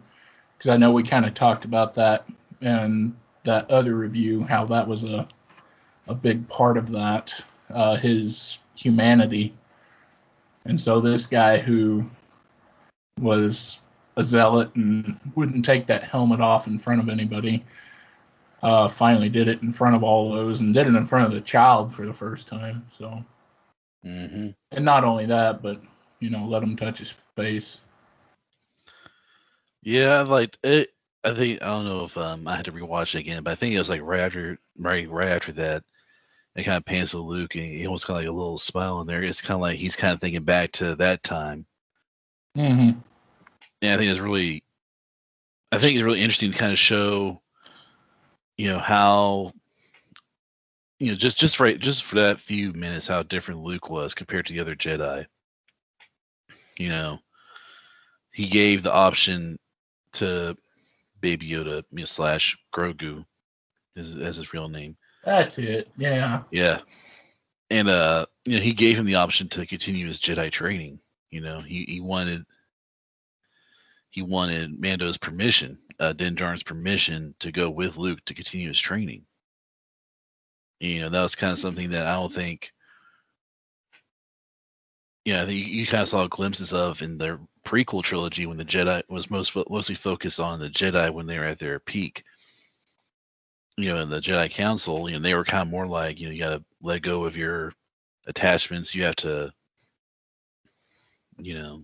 [0.55, 2.27] Because I know we kind of talked about that
[2.61, 5.27] and that other review, how that was a
[6.07, 9.53] a big part of that, uh, his humanity.
[10.65, 12.05] And so this guy who
[13.19, 13.79] was
[14.17, 17.63] a zealot and wouldn't take that helmet off in front of anybody,
[18.61, 21.31] uh, finally did it in front of all those and did it in front of
[21.31, 22.85] the child for the first time.
[22.89, 23.23] So
[24.03, 25.81] hmm and not only that, but
[26.19, 27.81] you know, let him touch his face.
[29.83, 30.91] Yeah, like it.
[31.23, 33.55] I think I don't know if um I had to rewatch it again, but I
[33.55, 35.83] think it was like right after right right after that,
[36.55, 39.01] it kind of pans to Luke and he almost kind of like a little smile
[39.01, 39.23] in there.
[39.23, 41.65] It's kind of like he's kind of thinking back to that time.
[42.57, 42.99] Mm-hmm.
[43.81, 44.63] And I think it's really,
[45.71, 47.41] I think it's really interesting to kind of show,
[48.57, 49.53] you know, how,
[50.99, 54.47] you know, just just right just for that few minutes, how different Luke was compared
[54.47, 55.25] to the other Jedi.
[56.77, 57.19] You know,
[58.31, 59.57] he gave the option
[60.13, 60.57] to
[61.21, 63.23] Baby Yoda you know, slash Grogu,
[63.95, 64.97] as, as his real name.
[65.23, 65.89] That's it.
[65.97, 66.43] Yeah.
[66.51, 66.79] Yeah.
[67.69, 70.99] And uh you know, he gave him the option to continue his Jedi training.
[71.29, 72.45] You know, he, he wanted
[74.09, 78.79] he wanted Mando's permission, uh Din Djarin's permission to go with Luke to continue his
[78.79, 79.23] training.
[80.79, 82.71] You know, that was kind of something that I don't think
[85.25, 89.03] yeah, you, you kind of saw glimpses of in the prequel trilogy when the Jedi
[89.09, 92.23] was most mostly focused on the Jedi when they were at their peak
[93.77, 96.27] you know, in the Jedi Council, you know, they were kind of more like, you
[96.27, 97.73] know, you got to let go of your
[98.27, 98.93] attachments.
[98.93, 99.51] You have to,
[101.39, 101.83] you know,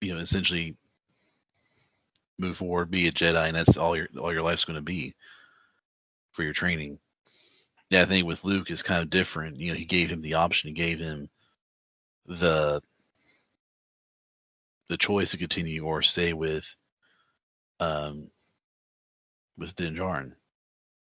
[0.00, 0.76] you know, essentially
[2.38, 5.14] move forward, be a Jedi, and that's all your all your life's going to be
[6.32, 6.98] for your training.
[7.90, 9.56] Yeah, I think with Luke is kind of different.
[9.58, 10.68] You know, he gave him the option.
[10.68, 11.28] He gave him
[12.26, 12.82] the
[14.88, 16.64] the choice to continue or stay with
[17.80, 18.30] um
[19.58, 20.32] with Din Djarin.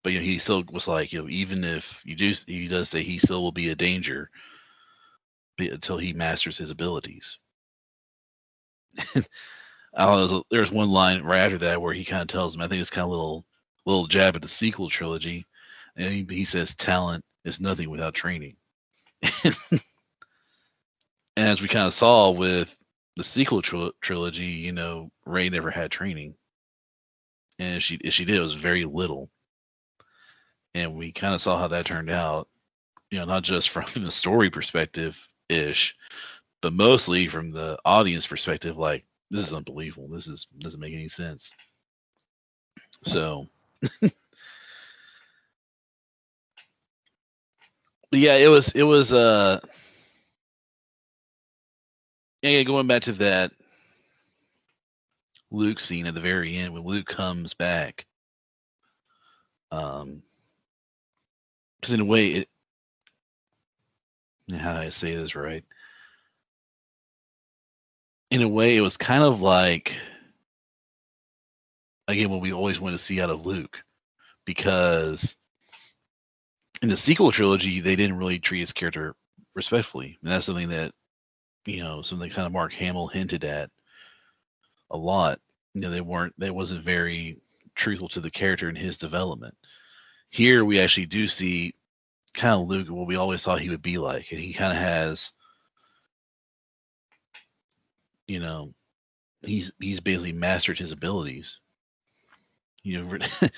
[0.02, 2.88] But you know, he still was like, you know, even if you do, he does
[2.90, 4.30] say he still will be a danger
[5.56, 7.38] be- until he masters his abilities.
[8.98, 12.62] I don't know, there's one line right after that where he kind of tells him,
[12.62, 13.46] I think it's kind of a little
[13.86, 15.46] little jab at the sequel trilogy,
[15.96, 18.56] and he, he says, "Talent is nothing without training."
[19.44, 19.54] and
[21.36, 22.74] as we kind of saw with
[23.16, 26.34] the sequel tril- trilogy, you know, Rey never had training,
[27.58, 29.30] and if she if she did, it was very little.
[30.74, 32.48] And we kind of saw how that turned out,
[33.10, 35.94] you know, not just from the story perspective ish,
[36.62, 38.78] but mostly from the audience perspective.
[38.78, 40.08] Like, this is unbelievable.
[40.08, 41.52] This is doesn't make any sense.
[43.04, 43.48] So,
[48.18, 49.60] yeah, it was it was uh
[52.42, 53.52] yeah, going back to that
[55.50, 58.06] Luke scene at the very end when Luke comes back.
[59.70, 60.22] Um,
[61.80, 62.48] because in a way, it
[64.50, 65.64] how do I say this right?
[68.30, 69.96] In a way, it was kind of like
[72.08, 73.82] again what we always want to see out of Luke,
[74.44, 75.34] because
[76.82, 79.14] in the sequel trilogy they didn't really treat his character
[79.54, 80.92] respectfully, and that's something that
[81.64, 83.70] you know something kind of Mark Hamill hinted at
[84.90, 85.40] a lot.
[85.74, 87.38] You know, they weren't they wasn't very
[87.74, 89.54] truthful to the character and his development.
[90.30, 91.74] Here we actually do see
[92.34, 94.78] kind of Luke what we always thought he would be like, and he kind of
[94.78, 95.32] has,
[98.26, 98.74] you know,
[99.42, 101.58] he's he's basically mastered his abilities.
[102.82, 103.18] You know,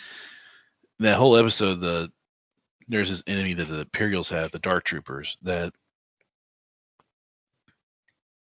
[0.99, 2.13] that whole episode, the
[2.89, 5.73] there's this enemy that the Imperials have, the Dark Troopers, that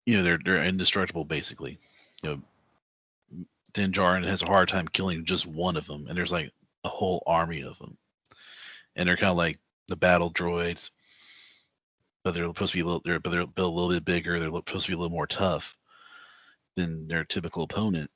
[0.06, 1.78] you know they're they're indestructible basically.
[2.24, 6.32] You know, Din Djarin has a hard time killing just one of them, and there's
[6.32, 6.52] like
[6.84, 7.98] a whole army of them,
[8.96, 10.92] and they're kind of like the battle droids,
[12.24, 14.40] but they're supposed to be a little they're but they're built a little bit bigger.
[14.40, 15.76] They're supposed to be a little more tough
[16.76, 18.10] than their typical opponent,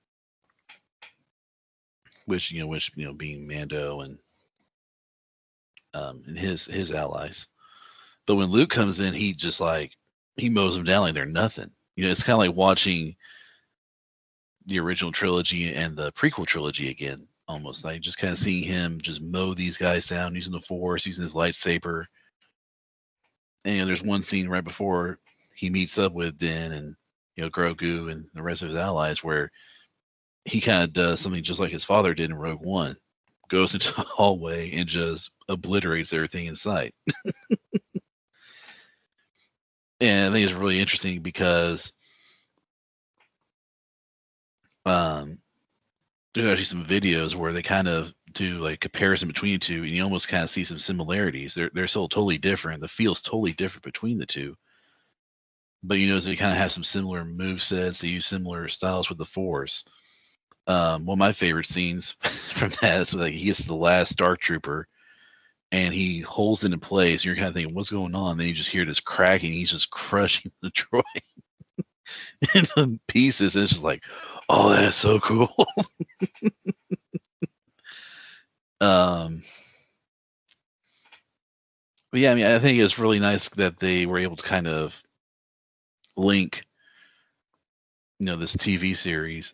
[2.26, 4.18] which you know which you know being Mando and
[5.94, 7.48] um and his his allies.
[8.26, 9.96] But when Luke comes in, he just like
[10.38, 11.72] he mows them down like they're nothing.
[11.96, 13.16] You know, it's kind of like watching
[14.66, 19.02] the original trilogy and the prequel trilogy again, almost like just kind of seeing him
[19.02, 22.06] just mow these guys down using the Force, using his lightsaber.
[23.66, 25.20] And you know, there's one scene right before
[25.54, 26.96] he meets up with Din and
[27.36, 29.52] you know Grogu and the rest of his allies where
[30.46, 32.98] he kind of does something just like his father did in Rogue One,
[33.52, 36.96] goes into the hallway and just obliterates everything in sight.
[40.00, 41.92] and I think it's really interesting because
[44.86, 45.38] um,
[46.34, 49.90] there's actually some videos where they kind of do like comparison between the two, and
[49.90, 51.54] you almost kind of see some similarities.
[51.54, 52.82] They're they're still totally different.
[52.82, 54.56] The feel's totally different between the two.
[55.84, 58.00] But you notice they kind of have some similar move sets.
[58.00, 59.84] They use similar styles with the Force.
[60.68, 62.12] Um, one of my favorite scenes
[62.54, 64.88] from that is like he gets the last Dark Trooper,
[65.72, 67.26] and he holds it in place.
[67.26, 69.54] You're kind of thinking, "What's going on?" Then you just hear this cracking.
[69.54, 71.04] He's just crushing the droid
[72.56, 73.56] into pieces.
[73.56, 74.04] And it's just like,
[74.50, 75.54] oh, that's so cool.
[78.82, 79.44] um,
[82.12, 84.68] but yeah, I mean, I think it's really nice that they were able to kind
[84.68, 85.02] of
[86.18, 86.64] link,
[88.20, 89.54] you know, this TV series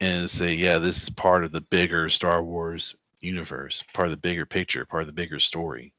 [0.00, 4.18] and say, yeah, this is part of the bigger Star Wars universe, part of the
[4.18, 5.92] bigger picture, part of the bigger story.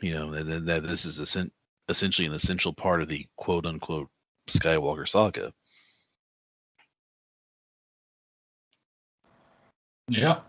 [0.00, 1.52] You know, and then that this is essen-
[1.88, 4.08] essentially an essential part of the quote unquote
[4.48, 5.52] Skywalker saga.
[10.08, 10.40] Yeah,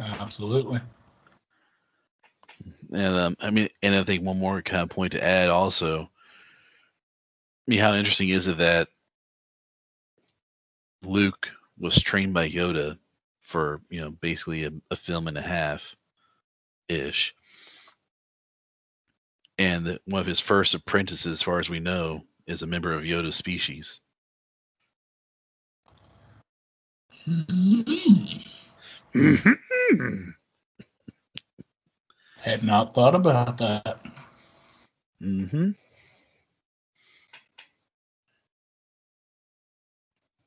[0.00, 0.80] absolutely.
[2.92, 6.02] And um, I mean, and I think one more kind of point to add also.
[6.02, 8.88] I mean, how interesting is it that
[11.02, 12.98] Luke was trained by Yoda
[13.40, 15.94] for you know basically a, a film and a half
[16.88, 17.34] ish,
[19.58, 22.92] and that one of his first apprentices, as far as we know, is a member
[22.92, 24.00] of Yoda's species.
[32.42, 34.00] Had not thought about that.
[35.22, 35.70] Mm-hmm.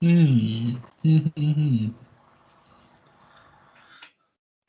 [0.02, 0.72] Hmm.
[1.04, 1.88] Hmm.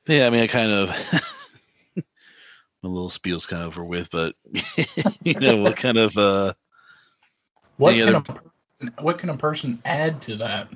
[0.09, 0.89] Yeah, I mean, I kind of,
[1.97, 2.03] my
[2.83, 4.35] little spiel's kind of over with, but
[5.22, 6.55] you know what kind of uh,
[7.76, 10.68] What can other- a person, what can a person add to that?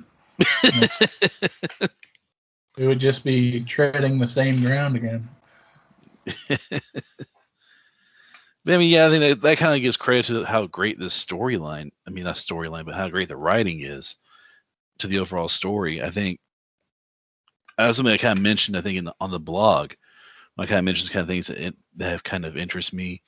[2.77, 5.27] It would just be treading the same ground again.
[6.49, 6.57] I
[8.77, 11.91] mean, yeah, I think that, that kind of gives credit to how great this storyline.
[12.07, 14.15] I mean, not storyline, but how great the writing is
[14.99, 16.01] to the overall story.
[16.01, 16.39] I think
[17.77, 19.93] as something I kind of mentioned, I think in the, on the blog,
[20.57, 23.21] I kind of mentioned kind of things that, it, that have kind of interest me,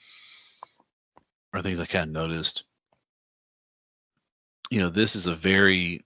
[1.53, 2.63] or things I kind of noticed.
[4.71, 6.03] You know, this is a very,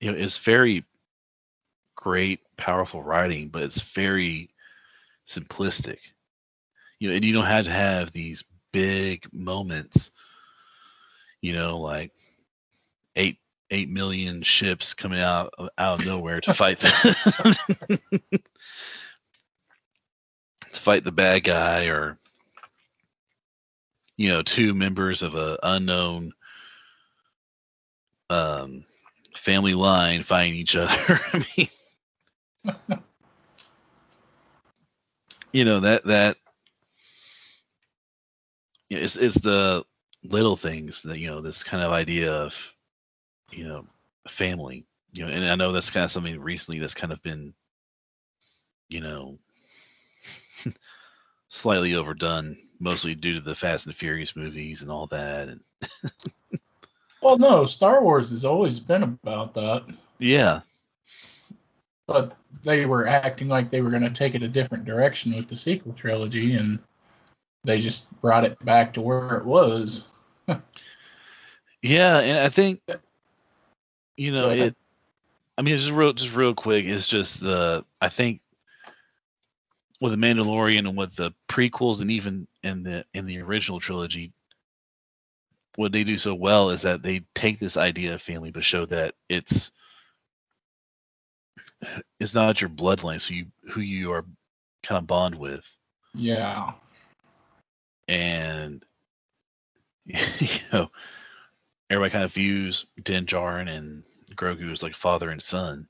[0.00, 0.84] you know, it's very
[1.94, 4.50] great, powerful writing, but it's very
[5.28, 5.98] simplistic
[6.98, 10.10] you know, and you don't have to have these big moments,
[11.40, 12.12] you know, like
[13.16, 13.38] eight
[13.70, 17.98] eight million ships coming out out of nowhere to fight the
[20.72, 22.18] to fight the bad guy, or
[24.16, 26.32] you know, two members of a unknown
[28.28, 28.84] um
[29.36, 31.20] family line fighting each other.
[31.32, 31.68] I mean,
[35.52, 36.36] you know that that
[38.90, 39.84] it's it's the
[40.22, 42.54] little things that you know this kind of idea of
[43.52, 43.84] you know
[44.28, 47.54] family you know and i know that's kind of something recently that's kind of been
[48.88, 49.38] you know
[51.48, 55.60] slightly overdone mostly due to the fast and furious movies and all that and
[57.26, 59.84] Well, no, Star Wars has always been about that,
[60.20, 60.60] yeah.
[62.06, 65.48] But they were acting like they were going to take it a different direction with
[65.48, 66.78] the sequel trilogy, and
[67.64, 70.06] they just brought it back to where it was.
[71.82, 72.80] yeah and i think
[74.16, 74.74] you know it
[75.58, 78.40] i mean just real just real quick it's just the i think
[80.00, 84.32] with the mandalorian and with the prequels and even in the in the original trilogy
[85.76, 88.86] what they do so well is that they take this idea of family but show
[88.86, 89.72] that it's
[92.18, 94.24] it's not your bloodline so you who you are
[94.82, 95.64] kind of bond with
[96.14, 96.72] Yeah.
[98.08, 98.84] and
[100.04, 100.16] you
[100.72, 100.90] know
[101.90, 104.02] everybody kind of views Din Djarin and
[104.34, 105.88] Grogu as like father and son.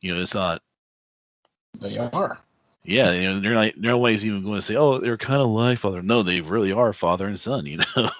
[0.00, 0.62] You know, it's not.
[1.80, 2.38] They are.
[2.84, 3.76] Yeah, you know, they're not.
[3.76, 6.72] No ways even going to say, "Oh, they're kind of like father." No, they really
[6.72, 7.66] are father and son.
[7.66, 8.10] You know.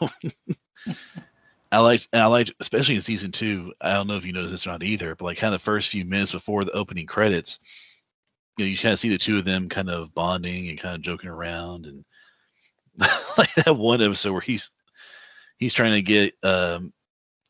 [1.72, 3.72] I like, I like, especially in season two.
[3.80, 5.64] I don't know if you noticed this or not either, but like kind of the
[5.64, 7.60] first few minutes before the opening credits,
[8.58, 10.94] you know, you kind of see the two of them kind of bonding and kind
[10.94, 12.04] of joking around, and
[13.38, 14.70] like that one episode where he's
[15.56, 16.92] he's trying to get um,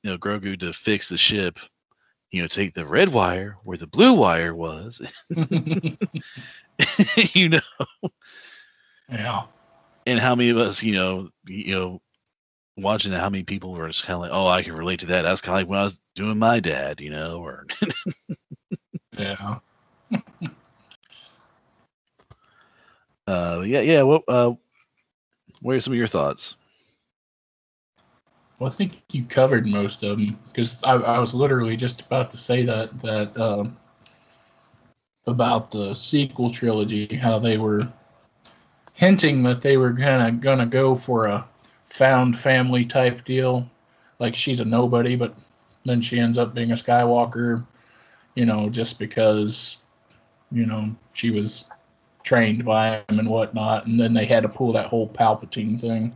[0.03, 1.59] you know, Grogu to fix the ship.
[2.31, 5.01] You know, take the red wire where the blue wire was.
[7.35, 7.61] you know,
[9.11, 9.45] yeah.
[10.07, 12.01] and how many of us, you know, you know,
[12.77, 15.23] watching how many people were just kind of like, oh, I can relate to that.
[15.23, 17.67] That's kind of like when I was doing my dad, you know, or
[19.19, 19.59] Yeah.
[23.27, 24.03] uh, yeah, yeah.
[24.03, 24.53] What, uh,
[25.61, 26.57] what are some of your thoughts?
[28.63, 32.31] Well, I think you covered most of them because I, I was literally just about
[32.31, 33.77] to say that that um,
[35.27, 37.93] about the sequel trilogy, how they were
[38.93, 41.45] hinting that they were kind of gonna go for a
[41.87, 43.69] found family type deal,
[44.21, 45.35] like she's a nobody, but
[45.85, 47.67] then she ends up being a Skywalker,
[48.37, 49.77] you know, just because
[50.53, 51.69] you know she was
[52.23, 56.15] trained by him and whatnot, and then they had to pull that whole Palpatine thing.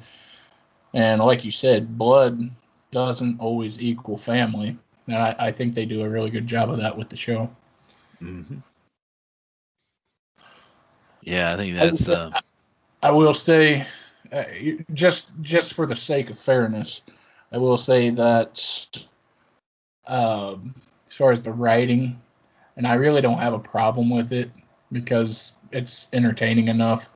[0.97, 2.51] And like you said, blood
[2.91, 4.79] doesn't always equal family.
[5.07, 7.51] And I, I think they do a really good job of that with the show.
[8.19, 8.41] hmm
[11.21, 12.09] Yeah, I think that's.
[12.09, 12.31] Uh,
[13.03, 13.87] I will say,
[14.33, 14.45] uh,
[14.95, 17.03] just just for the sake of fairness,
[17.53, 19.07] I will say that
[20.07, 20.75] um,
[21.07, 22.23] as far as the writing,
[22.75, 24.51] and I really don't have a problem with it
[24.91, 27.11] because it's entertaining enough.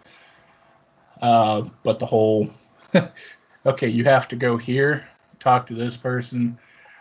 [1.23, 2.49] Uh, but the whole,
[3.67, 5.09] okay, you have to go here,
[5.39, 6.59] talk to this person,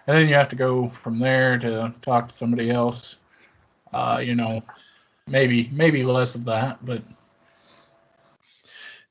[0.07, 3.19] and then you have to go from there to talk to somebody else.
[3.93, 4.61] Uh, you know,
[5.27, 7.01] maybe maybe less of that, but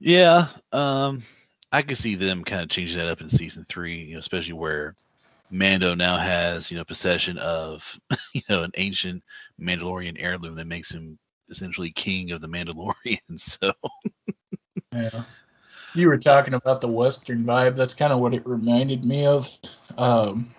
[0.01, 1.25] yeah, um,
[1.73, 4.53] I could see them kind of changing that up in season three, you know, especially
[4.53, 4.95] where
[5.51, 7.83] Mando now has, you know, possession of,
[8.35, 9.23] you know, an ancient
[9.61, 11.19] Mandalorian heirloom that makes him
[11.51, 13.59] essentially king of the Mandalorians.
[13.61, 13.73] So
[14.93, 15.25] Yeah.
[15.95, 17.77] You were talking about the Western vibe.
[17.77, 19.49] That's kind of what it reminded me of.
[19.97, 20.51] Um,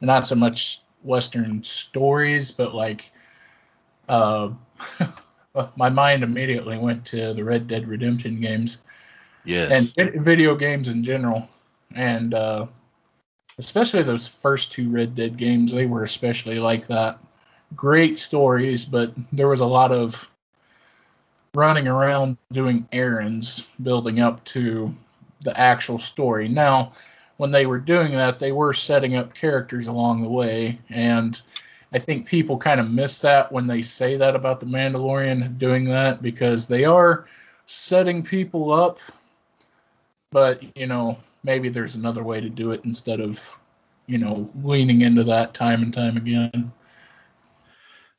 [0.00, 3.10] not so much Western stories, but like,
[4.08, 4.50] uh,
[5.76, 8.78] my mind immediately went to the Red Dead Redemption games
[9.46, 9.94] Yes.
[9.96, 11.48] and video games in general,
[11.94, 12.66] and uh,
[13.58, 15.72] especially those first two Red Dead games.
[15.72, 17.18] They were especially like that.
[17.74, 20.28] Great stories, but there was a lot of
[21.56, 24.94] running around doing errands, building up to
[25.40, 26.48] the actual story.
[26.48, 26.92] Now,
[27.38, 31.40] when they were doing that, they were setting up characters along the way, and
[31.92, 35.84] I think people kind of miss that when they say that about the Mandalorian doing
[35.86, 37.26] that because they are
[37.64, 39.00] setting people up,
[40.30, 43.56] but you know maybe there's another way to do it instead of
[44.06, 46.72] you know leaning into that time and time again.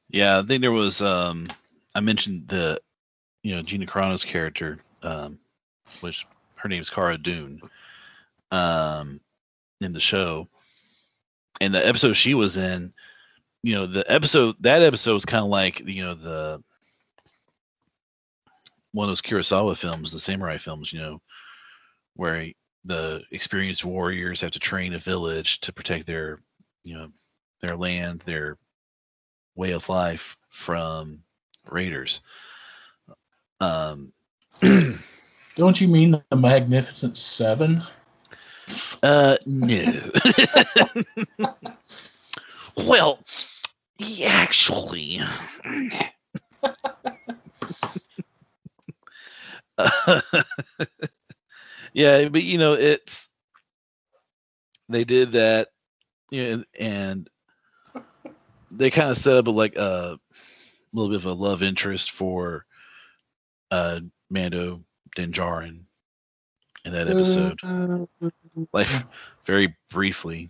[0.10, 1.02] Yeah, I think there was.
[1.02, 1.48] Um,
[1.94, 2.80] I mentioned the,
[3.44, 5.40] you know, Gina Carano's character, um,
[6.02, 6.26] which
[6.56, 7.62] her name's Cara Dune,
[8.52, 9.20] um,
[9.82, 10.48] in the show,
[11.62, 12.94] and the episode she was in,
[13.64, 16.64] you know, the episode that episode was kind of like you know the
[18.92, 21.22] one of those Kurosawa films, the samurai films, you know,
[22.16, 22.48] where
[22.86, 26.40] the experienced warriors have to train a village to protect their,
[26.84, 27.10] you know,
[27.62, 28.58] their land, their
[29.56, 31.20] way of life from
[31.70, 32.22] raiders.
[33.60, 34.14] Um,
[35.56, 37.82] Don't you mean the Magnificent Seven?
[39.02, 40.12] uh, no.
[42.78, 43.20] well,
[44.24, 45.20] actually.
[51.94, 53.30] yeah, but you know, it's
[54.90, 55.70] they did that,
[56.30, 57.28] you know, and
[58.70, 60.20] they kind of set up a, like a
[60.94, 62.67] little bit of a love interest for
[63.72, 64.00] uh
[64.30, 64.84] Mando
[65.16, 65.82] Din Djarin
[66.86, 67.60] in that episode,
[68.74, 68.88] like
[69.46, 70.50] very briefly.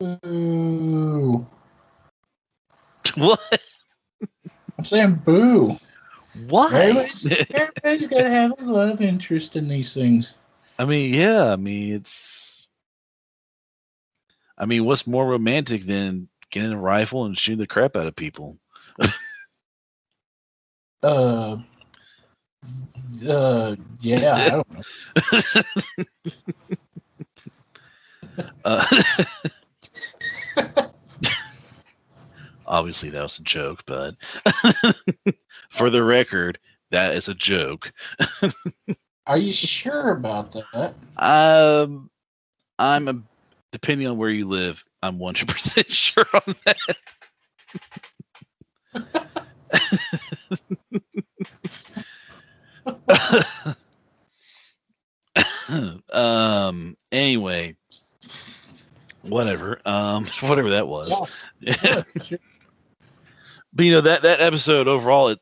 [0.00, 1.46] Boo.
[3.16, 3.60] What?
[4.78, 5.76] I'm saying boo.
[6.48, 6.72] What?
[6.72, 10.34] Everybody's, everybody's got to have a love interest in these things.
[10.78, 11.52] I mean, yeah.
[11.52, 12.66] I mean, it's.
[14.56, 18.16] I mean, what's more romantic than getting a rifle and shooting the crap out of
[18.16, 18.58] people?
[21.04, 21.58] Uh,
[23.28, 25.62] uh, yeah, I don't know.
[28.64, 29.02] Uh,
[32.66, 34.16] obviously, that was a joke, but
[35.70, 36.58] for the record,
[36.90, 37.92] that is a joke.
[39.26, 40.94] Are you sure about that?
[41.16, 42.10] Um,
[42.78, 43.22] I'm a,
[43.72, 46.96] depending on where you live, I'm 100% sure on that.
[56.12, 56.96] um.
[57.12, 57.76] Anyway,
[59.22, 59.80] whatever.
[59.84, 60.26] Um.
[60.40, 61.28] Whatever that was.
[61.60, 62.02] Yeah.
[63.76, 65.40] But you know that that episode overall, it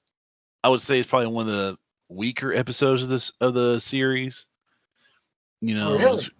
[0.65, 1.77] I would say is probably one of the
[2.09, 4.47] weaker episodes of this of the series.
[5.61, 6.13] You know, Really?
[6.13, 6.31] was-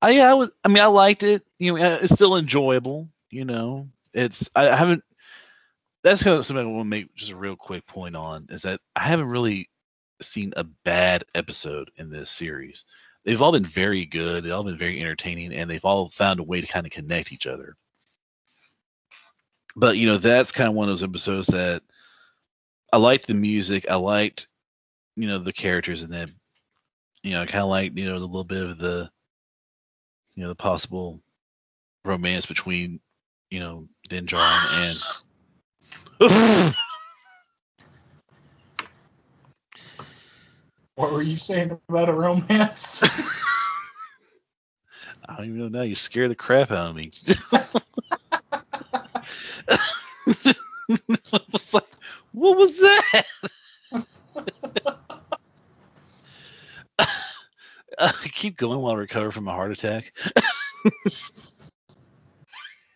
[0.00, 0.50] I yeah, I was.
[0.64, 1.44] I mean, I liked it.
[1.58, 3.10] You know, it's still enjoyable.
[3.30, 5.04] You know, it's I haven't.
[6.04, 8.62] That's kind of something I want to make just a real quick point on is
[8.62, 9.68] that I haven't really
[10.22, 12.84] seen a bad episode in this series.
[13.24, 14.44] They've all been very good.
[14.44, 17.32] They've all been very entertaining, and they've all found a way to kind of connect
[17.32, 17.76] each other.
[19.76, 21.82] But you know, that's kind of one of those episodes that
[22.92, 23.86] I liked the music.
[23.90, 24.46] I liked,
[25.16, 26.30] you know, the characters in that.
[27.22, 29.10] You know, I kind of liked, you know, a little bit of the,
[30.34, 31.20] you know, the possible
[32.04, 33.00] romance between,
[33.50, 34.96] you know, Din Djarin and.
[36.18, 36.72] What
[41.12, 43.04] were you saying about a romance?
[45.28, 45.82] I don't even know now.
[45.82, 47.10] You scare the crap out of me.
[50.88, 51.84] Was like,
[52.32, 53.24] what was that?
[57.98, 60.12] I keep going while I recover from a heart attack.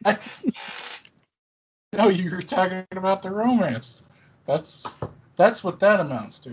[0.05, 0.18] I,
[1.97, 4.03] no, you were talking about the romance.
[4.47, 4.86] That's
[5.36, 6.53] that's what that amounts to.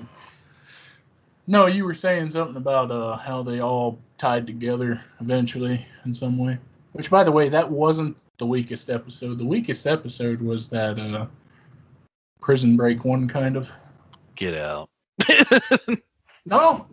[1.48, 6.38] No, you were saying something about uh, how they all tied together eventually in some
[6.38, 6.60] way.
[6.92, 9.40] Which, by the way, that wasn't the weakest episode.
[9.40, 11.26] The weakest episode was that uh,
[12.40, 13.72] prison break one, kind of.
[14.36, 14.90] Get out.
[16.46, 16.88] No,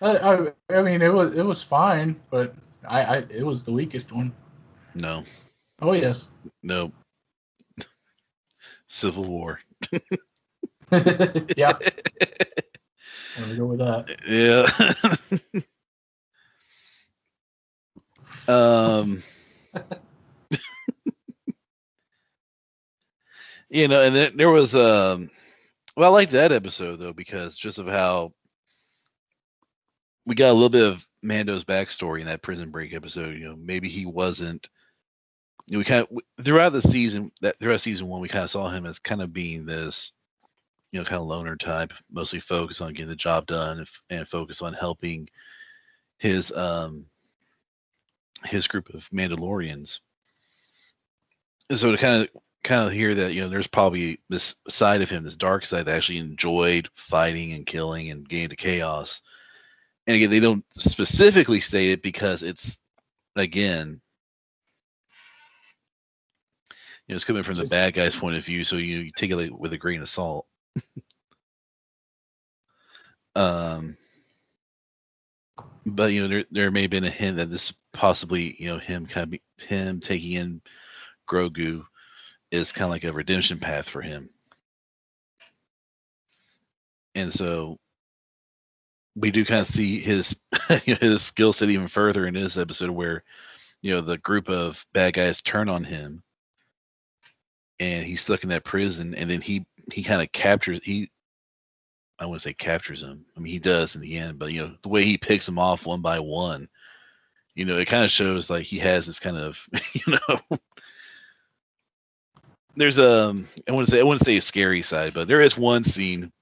[0.00, 2.54] I, I, I mean it was it was fine, but
[2.86, 4.32] I, I it was the weakest one.
[4.94, 5.24] no,
[5.80, 6.28] Oh yes.
[6.62, 6.92] no.
[8.88, 9.60] Civil War.
[11.56, 11.78] yeah.
[13.36, 14.16] I'm gonna go with that.
[14.26, 14.66] Yeah.
[18.48, 19.22] um.
[23.70, 25.30] you know, and then there was um.
[25.96, 28.32] Well, I like that episode though because just of how
[30.26, 33.36] we got a little bit of Mando's backstory in that Prison Break episode.
[33.36, 34.68] You know, maybe he wasn't.
[35.70, 38.86] We kind of throughout the season that throughout season one, we kind of saw him
[38.86, 40.12] as kind of being this,
[40.92, 44.28] you know, kind of loner type, mostly focused on getting the job done and, and
[44.28, 45.28] focused on helping
[46.18, 47.06] his um
[48.44, 50.00] his group of Mandalorians.
[51.70, 52.28] And so to kind of
[52.64, 55.86] kind of hear that you know there's probably this side of him, this dark side
[55.86, 59.20] that actually enjoyed fighting and killing and getting to chaos.
[60.06, 62.78] And again, they don't specifically state it because it's
[63.36, 64.00] again,
[66.60, 69.30] you know, it's coming from the bad guy's point of view, so you, you take
[69.30, 70.46] it with a grain of salt.
[73.34, 73.96] um,
[75.86, 78.78] but you know, there there may have been a hint that this possibly, you know,
[78.78, 80.60] him kind of be, him taking in
[81.28, 81.84] Grogu
[82.50, 84.30] is kind of like a redemption path for him.
[87.14, 87.78] And so
[89.16, 90.36] we do kind of see his
[90.84, 93.24] you know, his skill set even further in this episode where
[93.82, 96.22] you know the group of bad guys turn on him
[97.80, 101.10] and he's stuck in that prison and then he he kind of captures he
[102.18, 103.24] I wouldn't say captures him.
[103.36, 105.58] I mean he does in the end, but you know, the way he picks them
[105.58, 106.68] off one by one,
[107.54, 109.58] you know, it kind of shows like he has this kind of
[109.92, 110.58] you know
[112.78, 113.34] there's a
[113.68, 116.32] I wouldn't say I wouldn't say a scary side, but there is one scene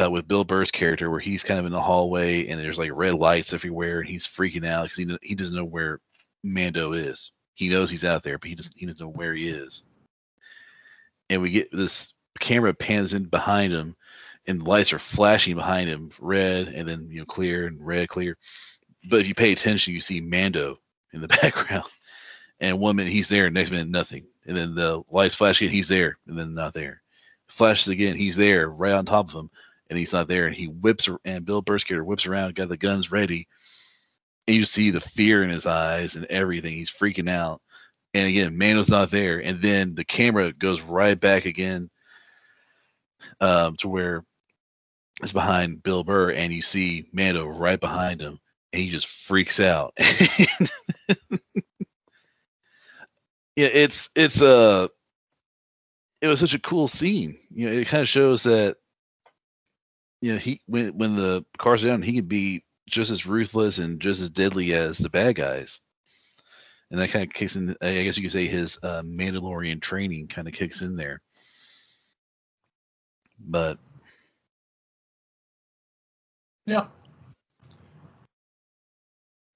[0.00, 2.90] uh, with Bill Burr's character where he's kind of in the hallway and there's like
[2.94, 6.00] red lights everywhere and he's freaking out because he he doesn't know where
[6.44, 7.32] Mando is.
[7.54, 9.82] He knows he's out there, but he doesn't he doesn't know where he is.
[11.30, 13.96] And we get this camera pans in behind him,
[14.46, 18.08] and the lights are flashing behind him, red and then you know clear and red
[18.08, 18.36] clear.
[19.08, 20.78] But if you pay attention, you see Mando
[21.12, 21.88] in the background,
[22.60, 25.88] and one minute he's there, next minute nothing, and then the lights flash again, he's
[25.88, 27.02] there, and then not there.
[27.48, 29.50] Flashes again, he's there, right on top of him,
[29.88, 32.76] and he's not there, and he whips and Bill Burr's character whips around, got the
[32.76, 33.48] guns ready,
[34.46, 36.74] and you see the fear in his eyes and everything.
[36.74, 37.62] He's freaking out,
[38.18, 41.90] and again, Mando's not there, and then the camera goes right back again
[43.40, 44.24] um, to where
[45.22, 48.38] it's behind Bill Burr, and you see Mando right behind him,
[48.72, 49.94] and he just freaks out.
[53.56, 54.88] yeah, it's it's uh
[56.20, 57.38] it was such a cool scene.
[57.52, 58.76] You know, it kind of shows that
[60.20, 64.00] you know he when when the car's down, he can be just as ruthless and
[64.00, 65.80] just as deadly as the bad guys.
[66.90, 67.76] And that kind of kicks in.
[67.82, 71.20] I guess you could say his uh, Mandalorian training kind of kicks in there.
[73.38, 73.78] But
[76.68, 76.88] Yeah.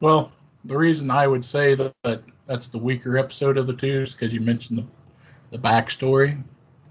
[0.00, 0.32] Well,
[0.64, 4.14] the reason I would say that, that that's the weaker episode of the two is
[4.14, 4.86] because you mentioned the,
[5.50, 6.42] the backstory,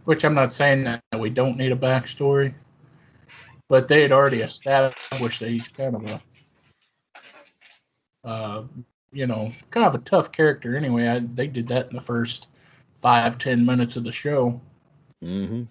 [0.05, 2.53] which I'm not saying that we don't need a backstory,
[3.67, 6.21] but they had already established that he's kind of a,
[8.23, 8.63] uh,
[9.11, 11.07] you know, kind of a tough character anyway.
[11.07, 12.47] I, they did that in the first
[13.01, 14.61] five, ten minutes of the show.
[15.23, 15.67] mhm.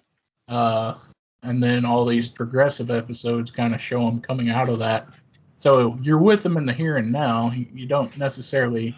[0.47, 0.95] Uh,
[1.43, 5.07] and then all these progressive episodes kind of show him coming out of that.
[5.57, 7.51] So you're with him in the here and now.
[7.51, 8.97] You don't necessarily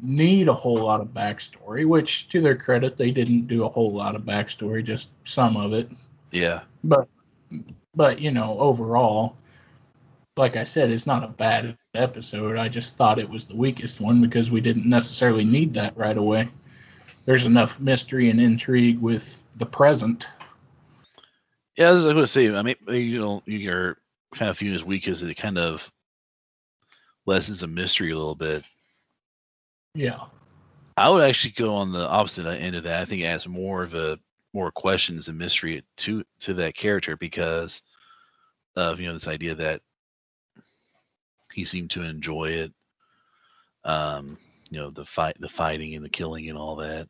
[0.00, 3.92] need a whole lot of backstory, which to their credit, they didn't do a whole
[3.92, 5.90] lot of backstory, just some of it.
[6.30, 7.08] yeah, But
[7.94, 9.36] but you know, overall,
[10.36, 12.56] like I said, it's not a bad episode.
[12.56, 16.16] I just thought it was the weakest one because we didn't necessarily need that right
[16.16, 16.48] away.
[17.24, 20.28] There's enough mystery and intrigue with the present.
[21.76, 21.90] yeah.
[21.90, 22.52] I was going to say.
[22.54, 23.98] I mean, you know, you're
[24.34, 25.90] kind of viewed as weak as it kind of
[27.26, 28.64] lessens the mystery a little bit.
[29.94, 30.16] Yeah.
[30.96, 33.02] I would actually go on the opposite end of that.
[33.02, 34.18] I think it adds more of a
[34.54, 37.80] more questions and mystery to to that character because
[38.76, 39.80] of you know this idea that
[41.54, 42.72] he seemed to enjoy it.
[43.84, 44.28] Um,
[44.70, 47.08] you know the fight, the fighting, and the killing, and all that.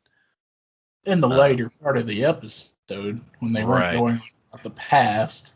[1.05, 4.21] in the Uh, later part of the episode when they weren't going
[4.51, 5.53] about the past.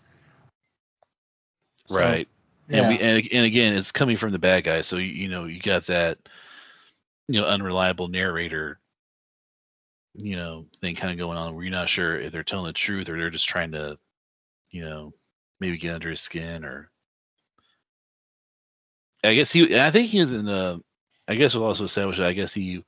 [1.87, 2.27] So, right.
[2.69, 2.81] Yeah.
[2.81, 5.45] And we and, and again, it's coming from the bad guy, so you, you know
[5.45, 6.17] you got that
[7.27, 8.79] you know unreliable narrator
[10.17, 12.73] you know thing kind of going on where you're not sure if they're telling the
[12.73, 13.97] truth or they're just trying to
[14.71, 15.13] you know
[15.59, 16.89] maybe get under his skin or
[19.23, 20.81] I guess he I think he was in the
[21.27, 22.83] I guess we'll also establish I guess he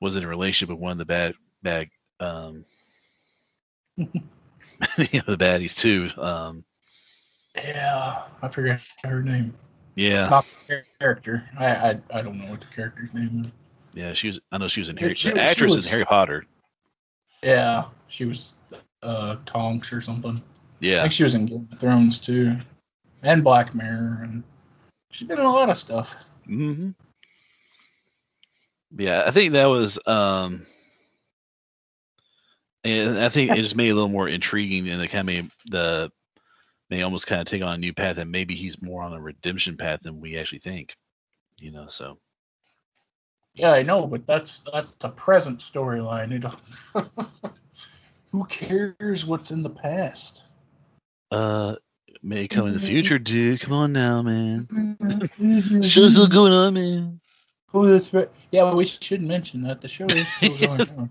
[0.00, 1.88] was in a relationship with one of the bad bad
[2.20, 2.64] um
[3.96, 6.64] you know, the baddies too um
[7.56, 9.52] yeah, I forget her name.
[9.96, 10.46] yeah Not
[11.00, 11.48] character.
[11.58, 13.52] I, I I don't know what the character's name is.
[13.94, 14.38] Yeah, she was.
[14.52, 15.14] I know she was in Harry.
[15.14, 16.44] she- the actress was- in Harry Potter.
[17.42, 18.54] Yeah, she was
[19.02, 20.40] uh, Tonks or something.
[20.80, 20.98] Yeah.
[20.98, 22.56] I think she was in Game of Thrones too,
[23.22, 24.44] and Black Mirror, and
[25.10, 26.14] she's been a lot of stuff.
[26.46, 26.90] hmm
[28.96, 30.66] Yeah, I think that was um
[32.84, 35.34] and I think it just made it a little more intriguing and it kind of
[35.34, 36.10] made the
[36.90, 39.20] may almost kind of take on a new path and maybe he's more on a
[39.20, 40.96] redemption path than we actually think.
[41.58, 42.18] You know, so
[43.54, 46.30] Yeah, I know, but that's that's a present storyline.
[46.32, 46.54] You know,
[48.32, 50.44] who cares what's in the past?
[51.30, 51.76] uh
[52.22, 52.86] may come in the mm-hmm.
[52.86, 53.60] future, dude.
[53.60, 54.66] Come on now, man.
[54.66, 55.82] Mm-hmm.
[55.82, 57.20] Show us what's going on, man.
[57.72, 58.28] Oh, that's right.
[58.50, 61.10] Yeah, well, we should mention that the show is still going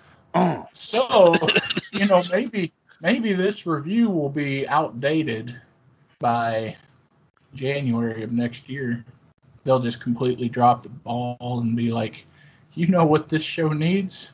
[0.34, 0.66] on.
[0.72, 1.34] So,
[1.92, 5.60] you know, maybe maybe this review will be outdated
[6.18, 6.76] by
[7.54, 9.04] January of next year.
[9.64, 12.26] They'll just completely drop the ball and be like,
[12.74, 14.32] you know what this show needs?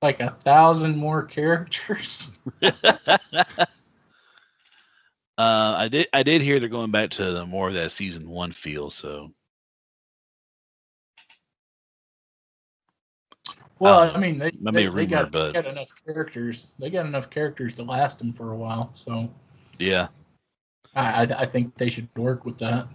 [0.00, 2.32] Like a thousand more characters.
[5.40, 6.08] Uh, I did.
[6.12, 8.90] I did hear they're going back to the more of that season one feel.
[8.90, 9.32] So
[13.78, 16.66] Well, Um, I mean, they, they, they rumor, got, but- they got enough characters.
[16.78, 18.90] They got enough characters to last them for a while.
[18.92, 19.30] So
[19.78, 20.08] yeah,
[20.94, 22.86] I, I, I think they should work with that.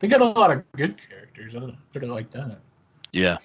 [0.00, 1.54] They got a lot of good characters.
[1.54, 2.58] I'll put it like that.
[3.12, 3.38] yeah,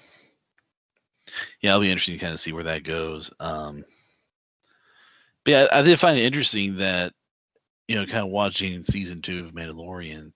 [1.60, 1.70] yeah.
[1.70, 3.30] It'll be interesting to kind of see where that goes.
[3.38, 3.84] Um,
[5.44, 7.12] but yeah, I did find it interesting that
[7.88, 10.32] you know, kind of watching season two of Mandalorian.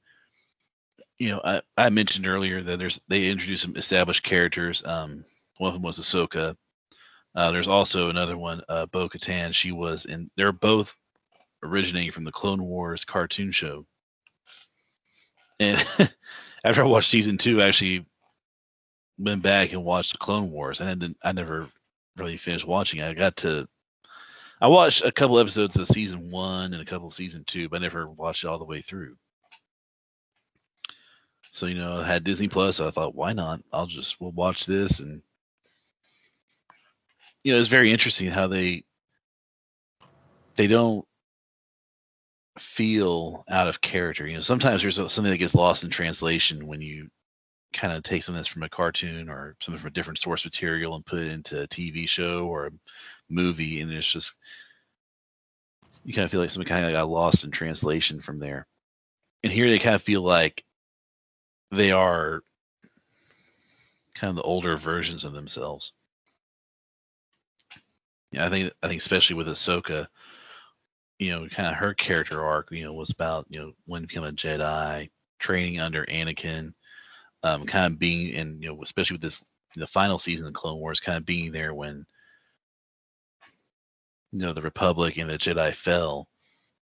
[1.18, 4.82] You know, I, I mentioned earlier that there's they introduced some established characters.
[4.84, 5.24] Um,
[5.58, 6.56] one of them was Ahsoka.
[7.34, 9.54] Uh, there's also another one, uh, Bo Katan.
[9.54, 10.30] She was in.
[10.36, 10.94] They're both
[11.62, 13.86] originating from the Clone Wars cartoon show.
[15.60, 15.86] And
[16.64, 18.06] after I watched season two, I actually
[19.18, 21.18] went back and watched the Clone Wars, and I didn't.
[21.22, 21.68] I never
[22.16, 23.00] really finished watching.
[23.00, 23.08] it.
[23.08, 23.68] I got to.
[24.62, 27.80] I watched a couple episodes of season one and a couple of season two, but
[27.80, 29.16] I never watched it all the way through.
[31.50, 33.60] So you know, I had Disney Plus, so I thought, why not?
[33.72, 35.20] I'll just we'll watch this, and
[37.42, 38.84] you know, it's very interesting how they
[40.54, 41.04] they don't
[42.56, 44.28] feel out of character.
[44.28, 47.08] You know, sometimes there's something that gets lost in translation when you
[47.72, 50.94] kind of take something that's from a cartoon or something from a different source material
[50.94, 52.70] and put it into a TV show or a
[53.32, 54.34] movie, and it's just
[56.04, 58.66] you kind of feel like something kind of got lost in translation from there.
[59.44, 60.64] And here they kind of feel like
[61.70, 62.42] they are
[64.14, 65.92] kind of the older versions of themselves.
[68.30, 70.06] Yeah, I think I think especially with Ahsoka,
[71.18, 74.24] you know, kind of her character arc, you know, was about you know when become
[74.24, 76.72] a Jedi, training under Anakin,
[77.42, 79.42] um, kind of being and you know especially with this
[79.76, 82.06] the final season of Clone Wars, kind of being there when
[84.32, 86.26] you know the Republic and the Jedi fell,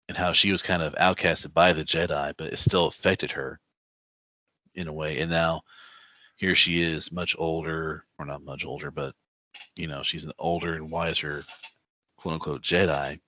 [0.07, 3.59] and how she was kind of outcasted by the Jedi, but it still affected her
[4.75, 5.19] in a way.
[5.19, 5.61] And now
[6.37, 9.13] here she is, much older, or not much older, but
[9.75, 11.45] you know she's an older and wiser
[12.17, 13.19] quote unquote Jedi,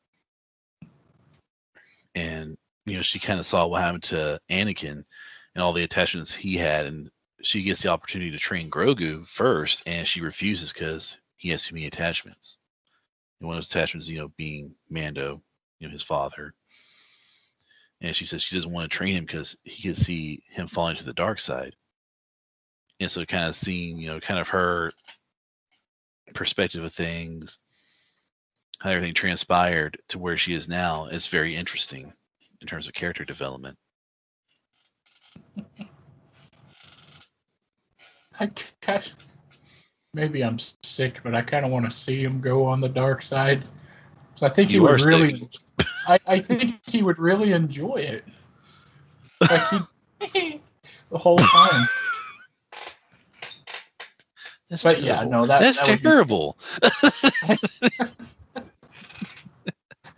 [2.15, 5.03] and you know she kind of saw what happened to Anakin
[5.55, 7.09] and all the attachments he had, and
[7.41, 11.75] she gets the opportunity to train Grogu first, and she refuses because he has too
[11.75, 12.57] many attachments.
[13.43, 15.41] One of those attachments, you know, being Mando,
[15.79, 16.53] you know, his father.
[18.01, 20.95] And she says she doesn't want to train him because he can see him falling
[20.97, 21.75] to the dark side.
[22.99, 24.93] And so, kind of seeing, you know, kind of her
[26.33, 27.59] perspective of things,
[28.79, 32.13] how everything transpired to where she is now, is very interesting
[32.61, 33.77] in terms of character development.
[38.39, 38.49] I
[38.81, 39.13] gosh,
[40.13, 43.21] maybe I'm sick, but I kind of want to see him go on the dark
[43.21, 43.65] side.
[44.35, 45.47] So I think he would are really,
[46.07, 48.23] I, I think he would really enjoy it.
[49.41, 49.79] Like he,
[51.09, 51.87] the whole time.
[54.69, 56.57] That's But yeah, no, that- that's that would be- terrible.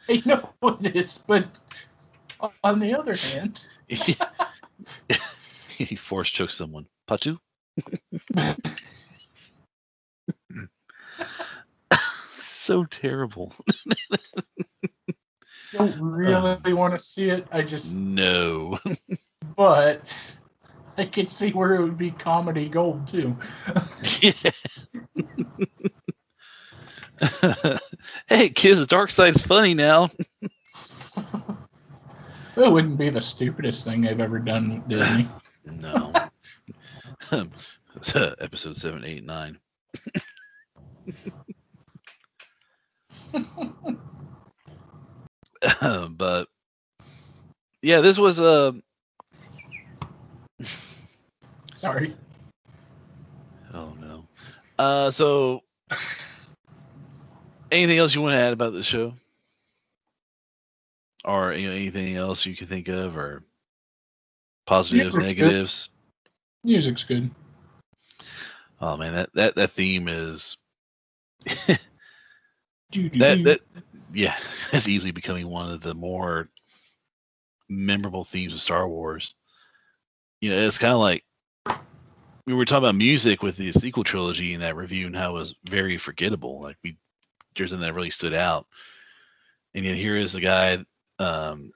[0.07, 1.47] I know what it is, but
[2.63, 4.15] on the other hand, he
[5.95, 6.85] force choked someone.
[7.09, 7.39] Patu?
[12.65, 13.53] So terrible.
[15.71, 16.75] don't really uh.
[16.75, 17.47] want to see it.
[17.51, 18.79] I just, No.
[19.55, 20.37] but
[20.97, 23.37] I could see where it would be comedy gold too.
[28.27, 30.09] hey kids, the dark side's funny now.
[32.57, 35.27] It wouldn't be the stupidest thing they've ever done with Disney.
[35.65, 36.13] No.
[38.41, 39.59] Episode seven, eight, nine.
[46.09, 46.47] but
[47.81, 48.75] yeah, this was a.
[51.71, 52.15] Sorry.
[53.73, 54.27] Oh no.
[54.79, 55.61] Uh, so
[57.71, 59.13] anything else you want to add about the show,
[61.23, 63.43] or you know, anything else you can think of, or
[64.65, 65.43] positives, Music's good.
[65.43, 65.89] negatives?
[66.63, 67.29] Music's good.
[68.81, 70.57] Oh man, that that that theme is
[72.95, 73.61] that that
[74.13, 74.35] yeah,
[74.71, 76.49] it's easily becoming one of the more
[77.69, 79.33] memorable themes of Star Wars.
[80.41, 81.23] You know, it's kind of like
[82.45, 85.39] we were talking about music with the sequel trilogy in that review and how it
[85.39, 86.61] was very forgettable.
[86.61, 86.97] Like we,
[87.55, 88.67] there's something that really stood out.
[89.73, 90.85] And yet here is the guy.
[91.19, 91.71] Um,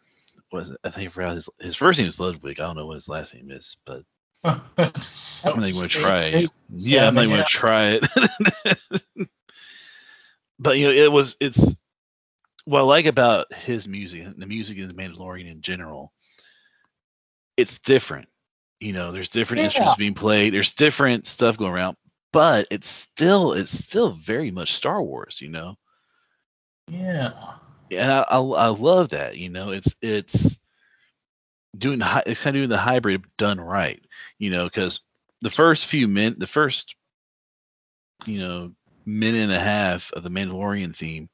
[0.51, 2.59] was I think I forgot his his first name is Ludwig.
[2.59, 4.03] I don't know what his last name is, but
[4.43, 6.49] I'm not going to try it.
[6.75, 9.29] Yeah, I'm not going to try it.
[10.59, 11.75] but you know, it was it's
[12.65, 16.13] what I like about his music, and the music in the Mandalorian in general.
[17.57, 18.29] It's different.
[18.79, 19.65] You know, there's different Yeah.
[19.65, 20.53] instruments being played.
[20.53, 21.97] There's different stuff going around,
[22.31, 25.41] but it's still it's still very much Star Wars.
[25.41, 25.77] You know,
[26.87, 27.55] Yeah.
[27.91, 29.37] and I I, I love that.
[29.37, 30.57] You know, it's it's
[31.77, 34.01] doing it's kind of doing the hybrid done right.
[34.37, 35.01] You know, because
[35.41, 36.95] the first few min the first
[38.25, 38.71] you know
[39.05, 41.29] minute and a half of the Mandalorian theme,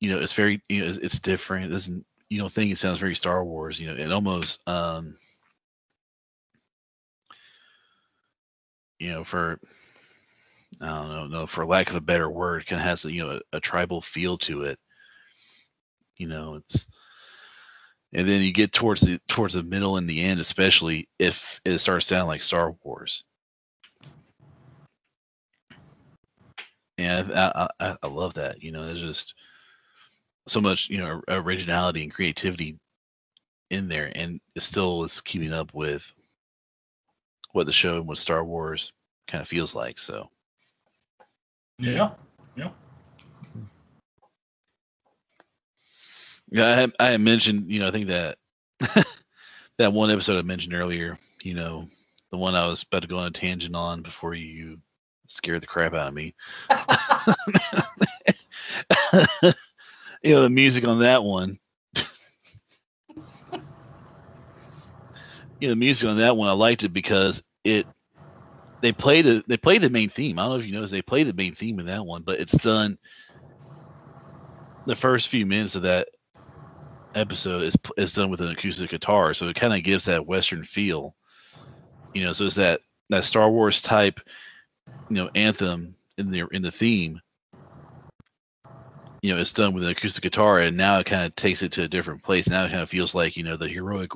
[0.00, 1.66] you know, it's very you know it's, it's different.
[1.66, 3.80] It doesn't you don't think it sounds very Star Wars.
[3.80, 5.16] You know, it almost um
[8.98, 9.58] you know for
[10.80, 13.40] I don't know, no, for lack of a better word, kind of has you know
[13.52, 14.78] a, a tribal feel to it.
[16.16, 16.86] You know, it's
[18.12, 21.78] and then you get towards the towards the middle and the end, especially if it
[21.78, 23.24] starts sounding like Star Wars.
[26.98, 28.62] And I, I, I- I love that.
[28.62, 29.34] You know, there's just
[30.48, 32.78] so much you know originality and creativity
[33.70, 36.02] in there, and it still is keeping up with
[37.52, 38.92] what the show and what Star Wars
[39.26, 39.98] kind of feels like.
[39.98, 40.30] So.
[41.78, 42.10] Yeah.
[42.56, 42.70] Yeah.
[46.50, 48.38] Yeah, I had, I had mentioned, you know, I think that
[49.78, 51.88] that one episode I mentioned earlier, you know,
[52.30, 54.78] the one I was about to go on a tangent on before you
[55.28, 56.34] scared the crap out of me.
[60.22, 61.58] you know, the music on that one.
[65.60, 67.86] you know, the music on that one, I liked it because it
[68.80, 70.38] they play the they play the main theme.
[70.38, 72.40] I don't know if you noticed they play the main theme in that one, but
[72.40, 72.98] it's done
[74.86, 76.08] the first few minutes of that
[77.14, 80.64] episode is is done with an acoustic guitar, so it kind of gives that western
[80.64, 81.14] feel.
[82.14, 84.20] You know, so it's that that Star Wars type,
[85.08, 87.20] you know, anthem in the in the theme.
[89.22, 91.72] You know, it's done with an acoustic guitar, and now it kind of takes it
[91.72, 92.48] to a different place.
[92.48, 94.12] Now it kind of feels like you know the heroic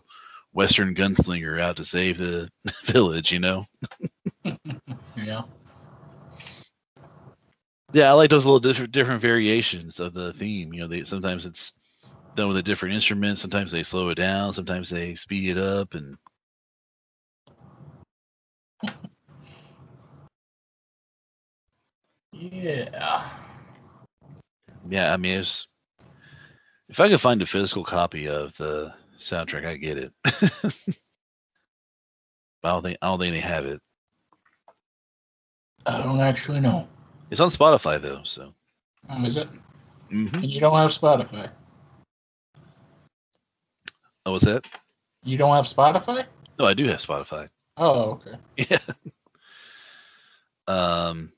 [0.53, 2.51] western gunslinger out to save the
[2.85, 3.33] village.
[3.33, 3.65] You know.
[5.17, 5.43] Yeah.
[7.93, 10.73] Yeah, I like those little different different variations of the theme.
[10.73, 11.75] You know, they sometimes it's
[12.35, 13.39] done with a different instrument.
[13.39, 14.55] Sometimes they slow it down.
[14.55, 16.17] Sometimes they speed it up, and
[22.51, 23.29] Yeah.
[24.89, 25.69] yeah, I mean, it's
[26.89, 30.13] if I could find a physical copy of the soundtrack, I get it.
[30.25, 30.35] but
[32.65, 33.81] I don't think I don't think they have it.
[35.87, 36.89] I don't actually know.
[37.31, 38.55] It's on Spotify though, so.
[39.09, 39.49] Um, is it?
[40.11, 41.49] hmm And you don't have Spotify.
[44.27, 44.67] Oh, what's that?
[45.25, 46.27] You don't have Spotify?
[46.59, 47.49] No, I do have Spotify.
[47.77, 48.37] Oh, okay.
[48.71, 48.79] Yeah.
[50.67, 51.33] Um.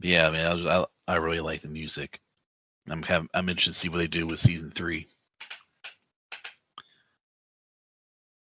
[0.00, 2.20] Yeah, I mean, I, was, I I really like the music.
[2.88, 5.08] I'm have, I'm interested to see what they do with season three.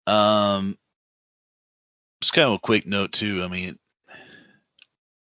[0.06, 0.76] Um.
[2.20, 3.42] Just kind of a quick note too.
[3.42, 3.78] I mean,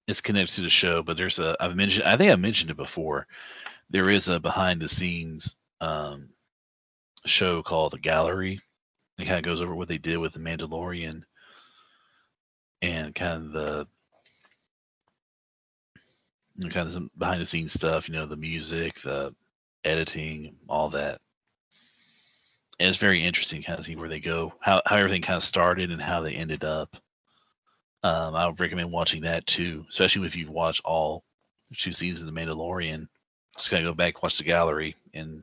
[0.08, 2.78] it's connected to the show, but there's a I've mentioned I think I mentioned it
[2.78, 3.28] before.
[3.90, 6.30] There is a behind the scenes um
[7.26, 8.62] show called The Gallery.
[9.20, 11.24] It kind of goes over what they did with the Mandalorian
[12.82, 13.88] and kind of the
[16.62, 19.34] kind of some behind the scenes stuff, you know, the music, the
[19.84, 21.22] editing, all that.
[22.80, 25.44] And it's very interesting kind of see where they go, how how everything kind of
[25.44, 26.96] started and how they ended up.
[28.04, 31.24] Um, I would recommend watching that too, especially if you've watched all
[31.78, 33.08] two seasons of The Mandalorian.
[33.58, 35.42] Just kind of go back, watch the gallery, and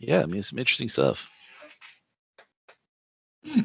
[0.00, 1.28] yeah, I mean, it's some interesting stuff.
[3.44, 3.60] Hmm.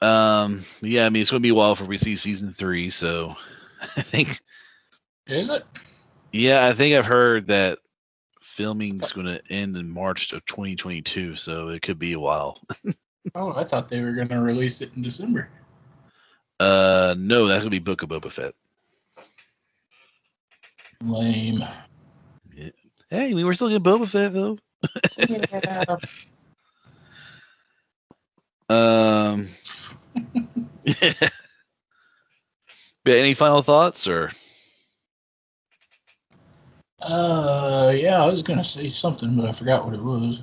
[0.00, 2.90] Um, yeah, I mean, it's going to be a while before we see season three,
[2.90, 3.36] so
[3.96, 4.40] I think,
[5.26, 5.64] Is it?
[6.32, 7.78] Yeah, I think I've heard that
[8.40, 12.60] filming's going to end in March of 2022, so it could be a while.
[13.34, 15.50] Oh, I thought they were going to release it in December.
[16.58, 18.54] Uh, no, that could be Book of Boba Fett.
[21.02, 21.62] Lame.
[23.10, 24.58] Hey, we were still getting Boba Fett though.
[25.28, 25.96] yeah.
[28.70, 29.48] Um.
[33.04, 34.32] but any final thoughts or?
[37.00, 40.42] Uh, yeah, I was gonna say something, but I forgot what it was.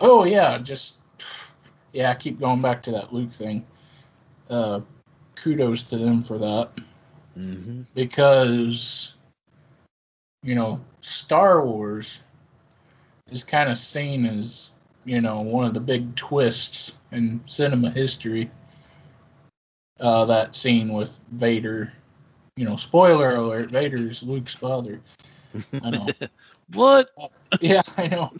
[0.00, 0.98] Oh yeah, just
[1.92, 3.66] yeah, I keep going back to that Luke thing.
[4.48, 4.80] Uh,
[5.36, 6.70] kudos to them for that
[7.38, 7.82] Mm-hmm.
[7.94, 9.14] because
[10.42, 12.22] you know Star Wars
[13.30, 14.72] is kind of seen as
[15.04, 18.50] you know one of the big twists in cinema history.
[20.00, 21.92] Uh, that scene with Vader,
[22.56, 25.00] you know, spoiler alert: Vader's Luke's father.
[25.82, 26.08] I know.
[26.72, 27.10] what?
[27.60, 28.32] yeah, I know.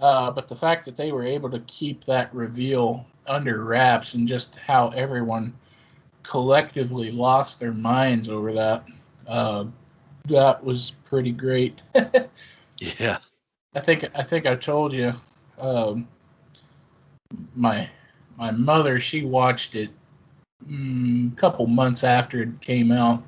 [0.00, 4.26] Uh, but the fact that they were able to keep that reveal under wraps and
[4.26, 5.54] just how everyone
[6.24, 8.84] collectively lost their minds over that,
[9.28, 9.64] uh,
[10.24, 11.82] that was pretty great.
[12.98, 13.18] Yeah.
[13.74, 15.12] I think I think I told you,
[15.58, 16.08] um,
[17.54, 17.88] my
[18.36, 19.90] my mother she watched it
[20.68, 23.22] mm, a couple months after it came out,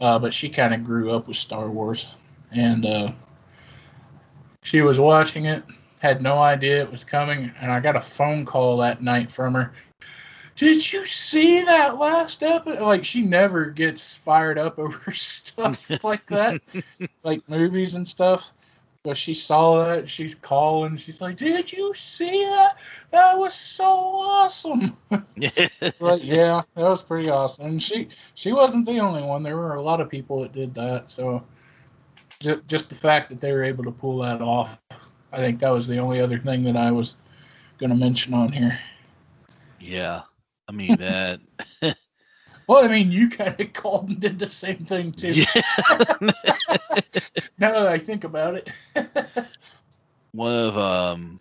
[0.00, 2.08] uh, but she kind of grew up with Star Wars,
[2.50, 3.12] and uh,
[4.62, 5.62] she was watching it,
[6.00, 9.54] had no idea it was coming, and I got a phone call that night from
[9.54, 9.72] her.
[10.56, 12.82] Did you see that last episode?
[12.82, 16.60] Like she never gets fired up over stuff like that,
[17.22, 18.50] like movies and stuff.
[19.04, 22.78] But she saw that, she's calling, she's like, "Did you see that?
[23.10, 24.96] That was so awesome!"
[26.00, 27.66] Like, yeah, that was pretty awesome.
[27.66, 29.42] And she she wasn't the only one.
[29.42, 31.10] There were a lot of people that did that.
[31.10, 31.44] So
[32.40, 34.80] just, just the fact that they were able to pull that off,
[35.32, 37.16] I think that was the only other thing that I was
[37.78, 38.78] going to mention on here.
[39.80, 40.22] yeah.
[40.68, 41.40] I mean that.
[42.66, 45.32] Well, I mean, you kind of called and did the same thing too.
[45.32, 45.62] yeah.
[47.58, 48.70] Now that I think about it.
[50.32, 51.40] one of um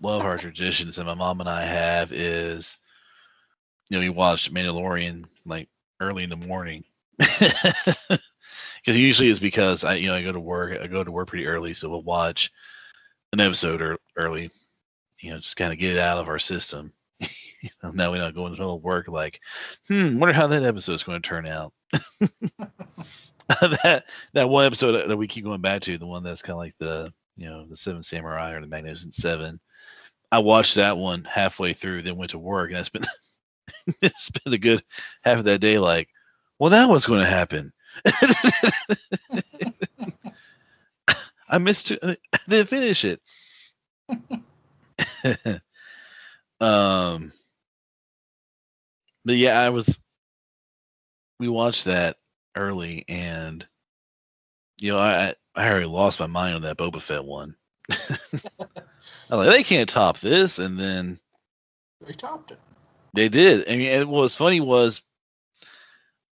[0.00, 2.76] one of our traditions that my mom and I have is
[3.88, 5.68] you know we watch Mandalorian like
[6.00, 6.84] early in the morning
[7.18, 8.18] because
[8.86, 11.46] usually it's because I you know I go to work I go to work pretty
[11.46, 12.50] early so we'll watch
[13.32, 14.50] an episode or early
[15.20, 16.92] you know just kind of get it out of our system
[17.62, 19.40] you know, now we don't go into work like
[19.88, 21.72] hmm wonder how that episode's going to turn out
[23.48, 26.58] that that one episode that we keep going back to the one that's kind of
[26.58, 29.60] like the you know the Seven Samurai or the Magnificent Seven.
[30.32, 33.06] I watched that one halfway through, then went to work, and I spent
[34.16, 34.82] spent a good
[35.22, 36.08] half of that day like,
[36.58, 37.72] well, now what's going to happen?
[41.48, 41.98] I missed it.
[42.02, 42.16] I
[42.48, 43.20] didn't finish it.
[46.60, 47.32] Um,
[49.24, 49.98] but yeah, I was.
[51.38, 52.18] We watched that
[52.54, 53.66] early, and
[54.78, 57.54] you know, I I already lost my mind on that Boba Fett one.
[57.90, 61.18] I'm like, they can't top this, and then
[62.06, 62.58] they topped it.
[63.14, 63.68] they did.
[63.68, 65.02] I mean, and what was funny was,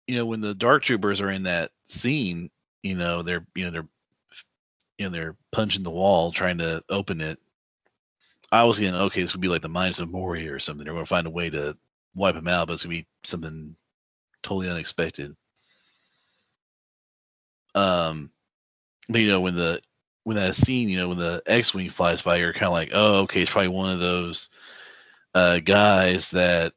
[0.07, 2.51] you know, when the Dark Troopers are in that scene,
[2.83, 3.89] you know, they're you know they're
[4.99, 7.39] you know they're punching the wall trying to open it.
[8.51, 10.85] I was getting okay, this would be like the Mines of Moria or something.
[10.85, 11.77] They're going to find a way to
[12.15, 13.77] wipe them out, but it's going to be something
[14.43, 15.37] totally unexpected.
[17.75, 18.31] Um,
[19.09, 19.81] but you know when the
[20.29, 23.21] when that scene, you know, when the X-wing flies by, you're kind of like, oh,
[23.21, 24.51] okay, it's probably one of those
[25.35, 26.75] uh, guys that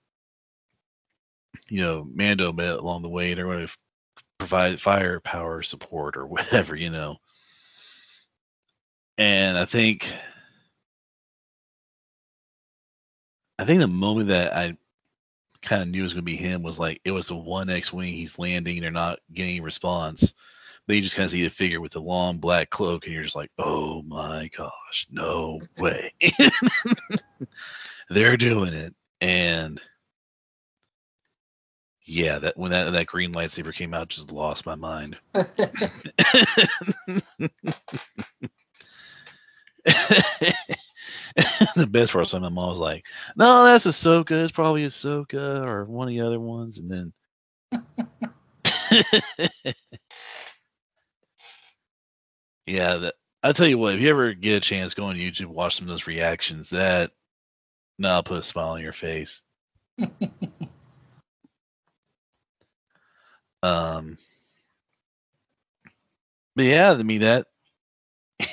[1.68, 3.32] you know Mando met along the way.
[3.32, 3.74] and They're going to
[4.38, 7.18] provide firepower support or whatever, you know.
[9.18, 10.12] And I think,
[13.62, 14.76] I think the moment that I
[15.62, 17.70] kind of knew it was going to be him was like it was the one
[17.70, 18.12] X-wing.
[18.12, 18.82] He's landing.
[18.82, 20.34] They're not getting a response.
[20.88, 23.22] But you just kind of see the figure with the long black cloak, and you're
[23.22, 26.12] just like, "Oh my gosh, no way!"
[28.10, 29.80] They're doing it, and
[32.02, 35.18] yeah, that when that that green lightsaber came out, just lost my mind.
[41.76, 43.06] the best part was my mom was like,
[43.36, 44.32] "No, that's Ahsoka.
[44.44, 47.14] It's probably Ahsoka or one of the other ones." And then,
[52.66, 55.48] yeah, that I tell you what, if you ever get a chance, go on YouTube,
[55.48, 56.70] watch some of those reactions.
[56.70, 57.12] That
[58.00, 59.42] now I'll put a smile on your face.
[63.64, 64.18] um,
[66.56, 67.48] but yeah, I mean that.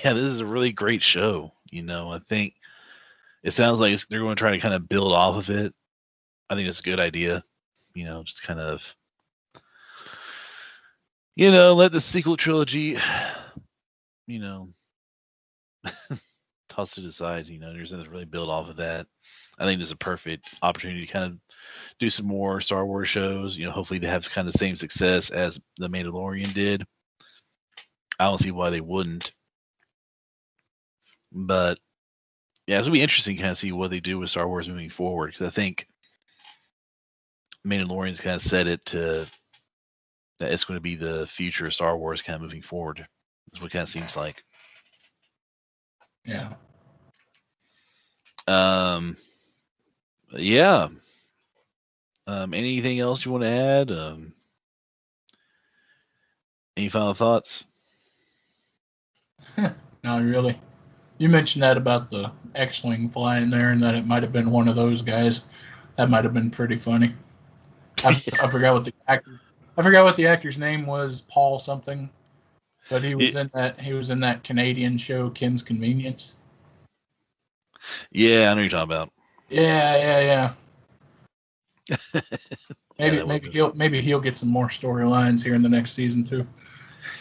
[0.05, 1.53] Yeah, this is a really great show.
[1.71, 2.55] You know, I think
[3.43, 5.75] it sounds like they're going to try to kind of build off of it.
[6.51, 7.45] I think it's a good idea.
[7.95, 8.97] You know, just kind of,
[11.37, 12.97] you know, let the sequel trilogy,
[14.27, 14.71] you know,
[16.69, 17.47] toss it aside.
[17.47, 19.07] You know, there's nothing really build off of that.
[19.59, 21.39] I think this is a perfect opportunity to kind of
[21.99, 23.59] do some more Star Wars shows.
[23.59, 26.85] You know, hopefully they have kind of the same success as The Mandalorian did.
[28.19, 29.33] I don't see why they wouldn't.
[31.33, 31.79] But
[32.69, 34.91] yeah, it'll be interesting to kind of see what they do with Star Wars moving
[34.91, 35.89] forward because I think
[37.67, 39.27] Mandalorian's kind of set it to
[40.39, 43.07] that it's going to be the future of Star Wars kind of moving forward.
[43.51, 44.45] That's what it kind of seems like.
[46.27, 46.53] Yeah.
[48.47, 49.17] Um.
[50.37, 50.89] Yeah.
[52.27, 52.53] Um.
[52.53, 53.91] Anything else you want to add?
[53.91, 54.35] Um.
[56.77, 57.67] Any final thoughts?
[60.05, 60.61] Not really.
[61.19, 64.69] You mentioned that about the X-wing flying there, and that it might have been one
[64.69, 65.45] of those guys.
[65.97, 67.13] That might have been pretty funny.
[68.05, 68.11] I,
[68.43, 69.41] I forgot what the actor.
[69.77, 71.21] I forgot what the actor's name was.
[71.23, 72.09] Paul something.
[72.89, 73.81] But he was in that.
[73.81, 76.37] He was in that Canadian show, Kim's Convenience.
[78.11, 79.11] Yeah, I know you're talking about.
[79.49, 80.55] Yeah, yeah,
[81.89, 82.21] yeah.
[82.99, 86.25] Maybe would maybe he'll maybe he'll get some more storylines here in the next season
[86.25, 86.47] too.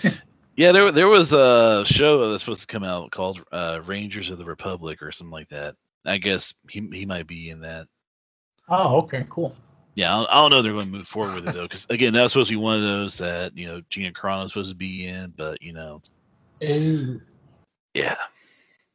[0.57, 4.39] Yeah, there there was a show that's supposed to come out called uh, Rangers of
[4.39, 5.75] the Republic or something like that.
[6.03, 7.87] I guess he he might be in that.
[8.67, 9.55] Oh, okay, cool.
[9.93, 11.85] Yeah, I don't, I don't know they're going to move forward with it though, because
[11.91, 14.53] again, that was supposed to be one of those that you know Gina Carano was
[14.53, 16.01] supposed to be in, but you know,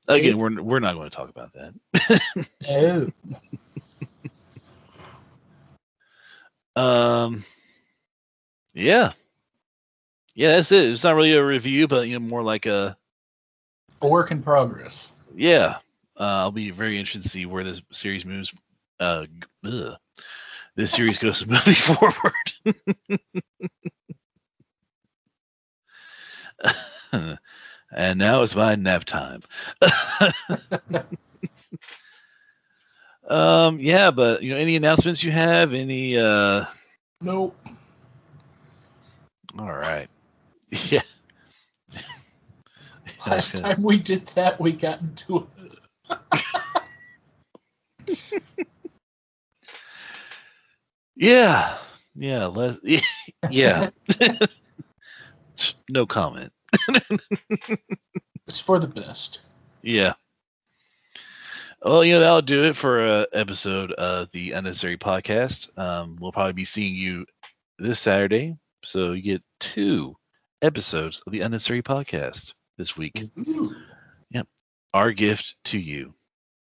[0.09, 0.21] Oh, yeah.
[0.21, 2.41] Again, we're we're not going to talk about that.
[2.69, 3.07] oh.
[6.75, 7.45] Um,
[8.73, 9.13] yeah,
[10.35, 10.85] yeah, that's it.
[10.91, 12.97] It's not really a review, but you know, more like a
[14.03, 15.13] A work in progress.
[15.35, 15.79] yeah.
[16.19, 18.53] Uh, I'll be very interested to see where this series moves.
[19.01, 19.27] Uh,
[19.65, 19.97] ugh.
[20.77, 22.33] this series goes moving forward.
[27.93, 29.43] and now it's my nap time.
[33.29, 35.73] um, yeah, but you know, any announcements you have?
[35.75, 36.19] Any?
[36.19, 36.65] Uh,
[37.21, 37.57] Nope.
[39.59, 40.09] all right.
[40.91, 41.03] Yeah.
[43.27, 43.75] Last Okay.
[43.75, 46.19] time we did that, we got into it.
[51.15, 51.79] Yeah.
[52.17, 52.47] Yeah.
[52.47, 52.79] Let,
[53.51, 53.91] yeah.
[55.89, 56.53] no comment.
[58.47, 59.43] It's for the best.
[59.83, 60.15] Yeah.
[61.81, 65.77] Well, you know, that'll do it for a episode of the Unnecessary Podcast.
[65.79, 67.27] Um, we'll probably be seeing you
[67.79, 68.57] this Saturday.
[68.83, 70.17] So you get two
[70.63, 73.21] episodes of the Unnecessary Podcast this week.
[73.39, 73.75] Ooh.
[74.95, 76.13] Our gift to you,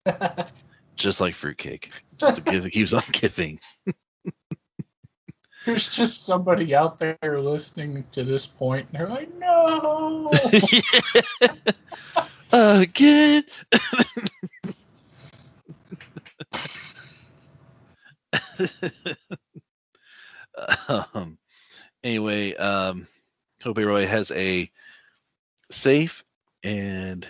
[0.96, 1.84] just like fruitcake.
[1.84, 3.60] Just a gift that keeps on giving.
[5.66, 10.32] There's just somebody out there listening to this point, and they're like, "No."
[12.52, 13.44] Again.
[21.14, 21.38] um,
[22.04, 23.08] anyway, um,
[23.64, 24.70] hope everybody has a
[25.72, 26.24] safe
[26.64, 27.28] and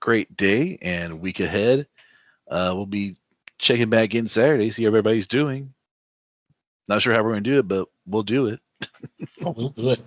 [0.00, 1.86] great day and week ahead.
[2.50, 3.16] Uh, we'll be
[3.58, 5.74] checking back in Saturday, see how everybody's doing.
[6.88, 8.60] Not sure how we're going to do it, but we'll do it.
[9.44, 10.00] Oh, we'll do it.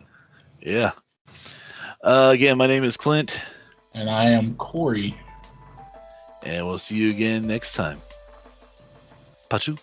[0.62, 0.92] Yeah.
[2.04, 3.40] Uh, again, my name is Clint,
[3.94, 5.16] And I am Cory.
[6.44, 8.02] and we'll see you again next time.
[9.50, 9.78] Pachu.